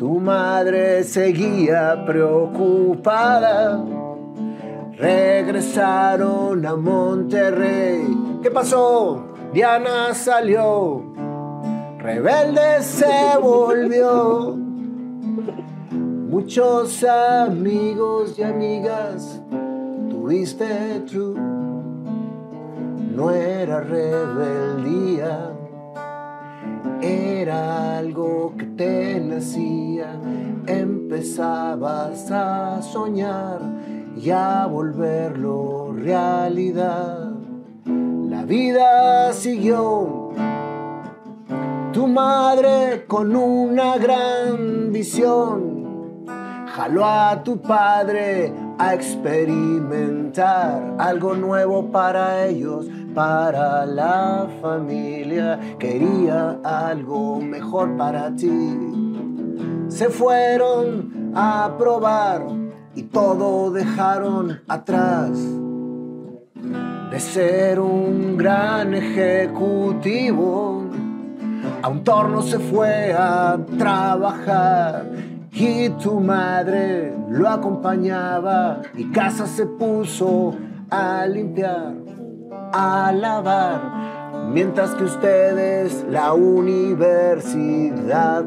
[0.00, 3.84] Tu madre seguía preocupada.
[4.98, 8.02] Regresaron a Monterrey.
[8.42, 9.26] ¿Qué pasó?
[9.52, 11.04] Diana salió.
[11.98, 14.58] Rebelde se volvió.
[16.32, 19.40] Muchos amigos y amigas
[20.10, 21.36] tuviste tú.
[23.14, 25.52] No era rebeldía
[27.02, 30.14] era algo que te nacía,
[30.66, 33.60] empezabas a soñar
[34.16, 37.32] y a volverlo realidad.
[37.84, 40.30] La vida siguió,
[41.92, 45.71] tu madre con una gran visión,
[46.84, 57.96] a tu padre a experimentar algo nuevo para ellos para la familia, quería algo mejor
[57.96, 58.76] para ti.
[59.86, 62.46] Se fueron a probar
[62.96, 65.38] y todo dejaron atrás.
[67.10, 70.82] De ser un gran ejecutivo,
[71.82, 79.66] a un torno se fue a trabajar y tu madre lo acompañaba y casa se
[79.66, 80.56] puso
[80.90, 82.02] a limpiar
[82.72, 88.46] a lavar, mientras que ustedes la universidad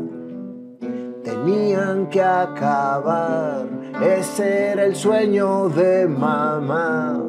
[1.23, 3.67] tenían que acabar.
[4.01, 7.21] Ese era el sueño de mamá.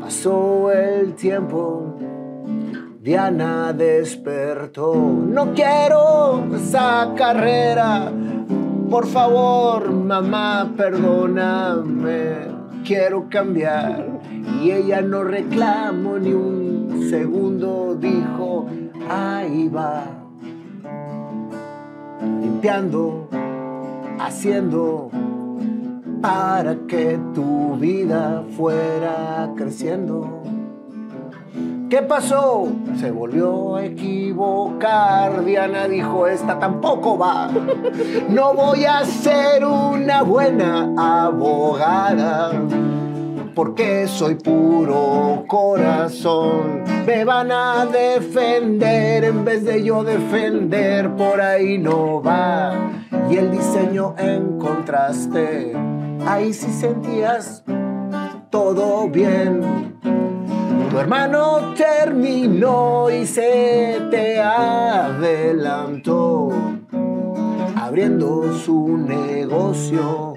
[0.00, 1.89] Pasó el tiempo,
[3.02, 4.94] Diana despertó.
[4.94, 8.12] No quiero esa carrera.
[8.90, 12.34] Por favor, mamá, perdóname.
[12.84, 14.06] Quiero cambiar
[14.62, 18.66] y ella no reclamó ni un segundo, dijo,
[19.08, 20.04] ahí va,
[22.38, 23.28] limpiando,
[24.18, 25.08] haciendo,
[26.20, 30.42] para que tu vida fuera creciendo.
[31.90, 32.68] ¿Qué pasó?
[33.00, 35.44] Se volvió a equivocar.
[35.44, 37.50] Diana dijo, esta tampoco va.
[38.28, 42.52] No voy a ser una buena abogada
[43.56, 46.84] porque soy puro corazón.
[47.04, 52.72] Me van a defender en vez de yo defender, por ahí no va.
[53.28, 55.72] Y el diseño encontraste,
[56.24, 57.64] ahí sí sentías
[58.50, 59.99] todo bien.
[60.90, 65.68] Tu hermano terminó y se te adelantó,
[67.76, 70.34] abriendo su negocio.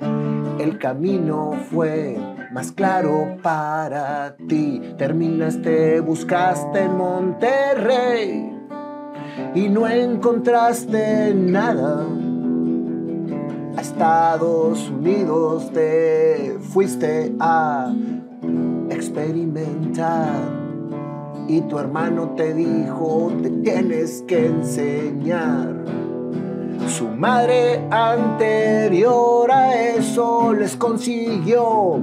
[0.60, 2.20] El camino fue
[2.52, 4.80] más claro para ti.
[4.96, 8.56] Terminaste, buscaste en Monterrey
[9.56, 12.06] y no encontraste nada.
[13.76, 17.92] A Estados Unidos te fuiste a
[19.04, 20.64] experimentar
[21.48, 25.76] y tu hermano te dijo, te tienes que enseñar.
[26.88, 32.00] Su madre anterior a eso les consiguió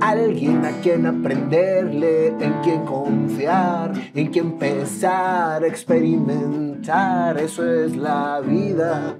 [0.00, 7.38] alguien a quien aprenderle, en quien confiar, en quien empezar a experimentar.
[7.38, 9.18] Eso es la vida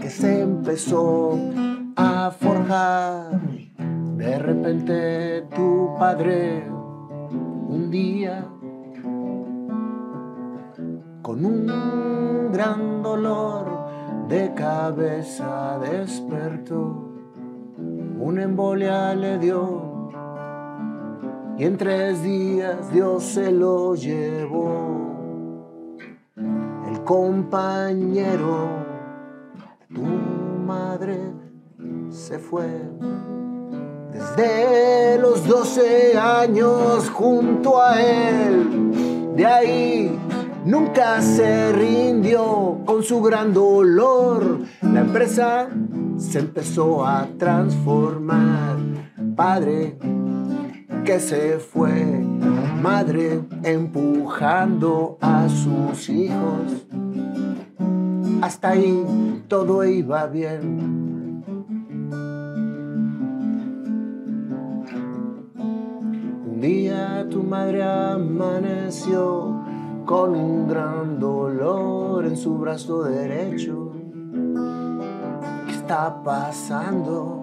[0.00, 1.38] que se empezó
[1.96, 3.40] a forjar.
[4.20, 8.44] De repente tu padre un día
[11.22, 13.64] con un gran dolor
[14.28, 17.08] de cabeza despertó
[18.18, 20.10] una embolia le dio
[21.56, 25.16] y en tres días Dios se lo llevó.
[26.36, 28.68] El compañero
[29.88, 31.18] de tu madre
[32.10, 32.68] se fue.
[34.12, 40.18] Desde los 12 años junto a él, de ahí
[40.64, 44.60] nunca se rindió con su gran dolor.
[44.82, 45.68] La empresa
[46.18, 48.76] se empezó a transformar.
[49.36, 49.96] Padre
[51.04, 51.92] que se fue,
[52.82, 56.86] madre empujando a sus hijos.
[58.42, 61.09] Hasta ahí todo iba bien.
[67.28, 69.62] Tu madre amaneció
[70.06, 73.92] con un gran dolor en su brazo derecho.
[75.66, 77.40] ¿Qué está pasando?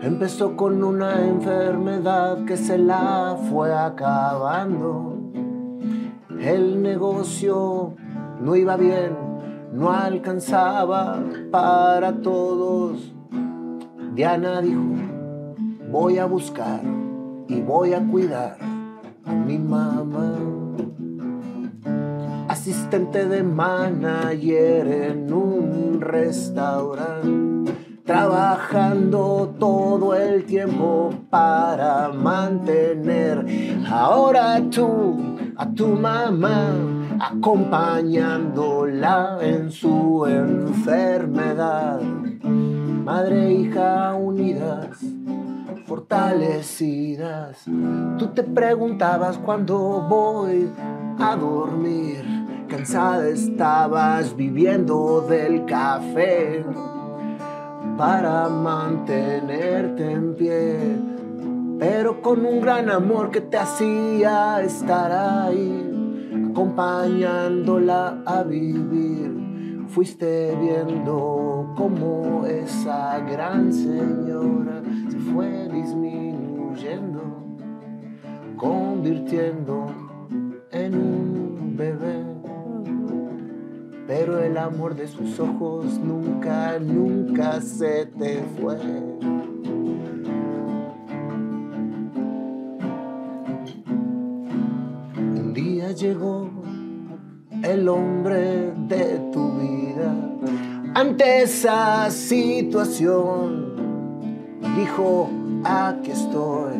[0.00, 5.18] Empezó con una enfermedad que se la fue acabando.
[6.38, 7.94] El negocio
[8.40, 9.16] no iba bien,
[9.72, 13.12] no alcanzaba para todos.
[14.14, 15.09] Diana dijo,
[15.90, 16.82] voy a buscar
[17.48, 18.56] y voy a cuidar
[19.24, 20.36] a mi mamá.
[22.48, 27.72] Asistente de manager en un restaurante,
[28.04, 33.44] trabajando todo el tiempo para mantener
[33.88, 35.16] ahora tú
[35.56, 36.68] a tu mamá,
[37.18, 42.00] acompañándola en su enfermedad.
[43.04, 45.19] Madre e hija unidas
[45.90, 47.64] fortalecidas.
[48.16, 50.70] Tú te preguntabas cuándo voy
[51.18, 52.24] a dormir.
[52.68, 56.64] Cansada estabas viviendo del café
[57.98, 60.78] para mantenerte en pie,
[61.80, 69.39] pero con un gran amor que te hacía estar ahí, acompañándola a vivir.
[69.94, 77.20] Fuiste viendo cómo esa gran señora se fue disminuyendo,
[78.56, 79.86] convirtiendo
[80.70, 82.24] en un bebé.
[84.06, 88.76] Pero el amor de sus ojos nunca, nunca se te fue.
[95.16, 96.59] Un día llegó
[97.62, 100.14] el hombre de tu vida
[100.94, 103.70] ante esa situación.
[104.76, 105.28] Dijo,
[105.64, 106.74] aquí estoy,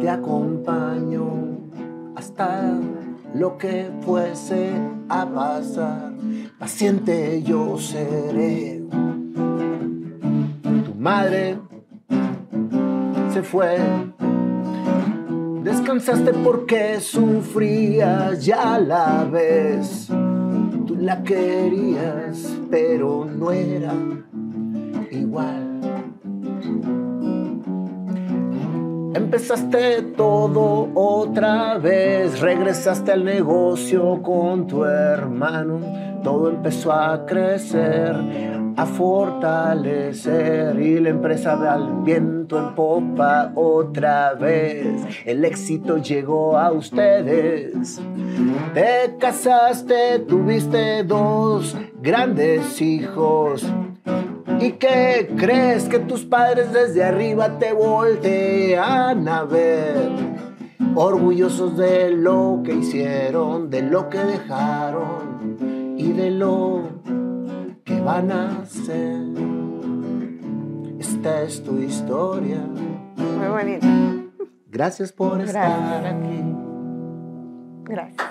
[0.00, 1.58] te acompaño
[2.16, 2.78] hasta
[3.34, 4.72] lo que fuese
[5.08, 6.12] a pasar.
[6.58, 8.82] Paciente yo seré.
[10.84, 11.58] Tu madre
[13.32, 13.78] se fue.
[15.78, 20.08] Descansaste porque sufrías, ya la ves.
[20.08, 23.92] Tú la querías, pero no era
[25.12, 25.80] igual.
[29.14, 35.78] Empezaste todo otra vez, regresaste al negocio con tu hermano,
[36.24, 38.16] todo empezó a crecer,
[38.78, 44.86] a fortalecer y la empresa al viento en popa otra vez.
[45.26, 48.00] El éxito llegó a ustedes.
[48.74, 53.66] Te casaste, tuviste dos grandes hijos.
[54.60, 60.08] ¿Y qué crees que tus padres desde arriba te voltean a ver?
[60.94, 67.17] Orgullosos de lo que hicieron, de lo que dejaron y de lo
[67.88, 69.16] que van a hacer.
[70.98, 72.58] Esta es tu historia.
[72.58, 73.86] Muy bonito.
[74.66, 76.14] Gracias por estar Gracias.
[76.14, 76.44] aquí.
[77.84, 78.28] Gracias.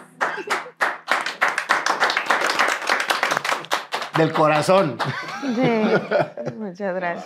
[4.15, 4.99] Del corazón.
[5.55, 6.53] Sí.
[6.59, 7.25] Muchas gracias.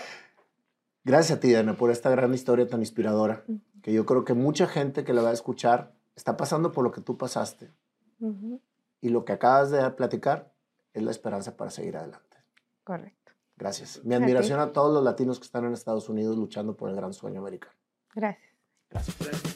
[1.04, 3.44] Gracias a ti, Diana, por esta gran historia tan inspiradora,
[3.82, 6.92] que yo creo que mucha gente que la va a escuchar está pasando por lo
[6.92, 7.74] que tú pasaste.
[8.22, 8.62] Ujú.
[9.02, 10.51] Y lo que acabas de platicar
[10.94, 12.38] es la esperanza para seguir adelante.
[12.84, 13.32] Correcto.
[13.56, 14.04] Gracias.
[14.04, 17.14] Mi admiración a todos los latinos que están en Estados Unidos luchando por el gran
[17.14, 17.76] sueño americano.
[18.14, 18.52] Gracias.
[18.90, 19.56] Gracias.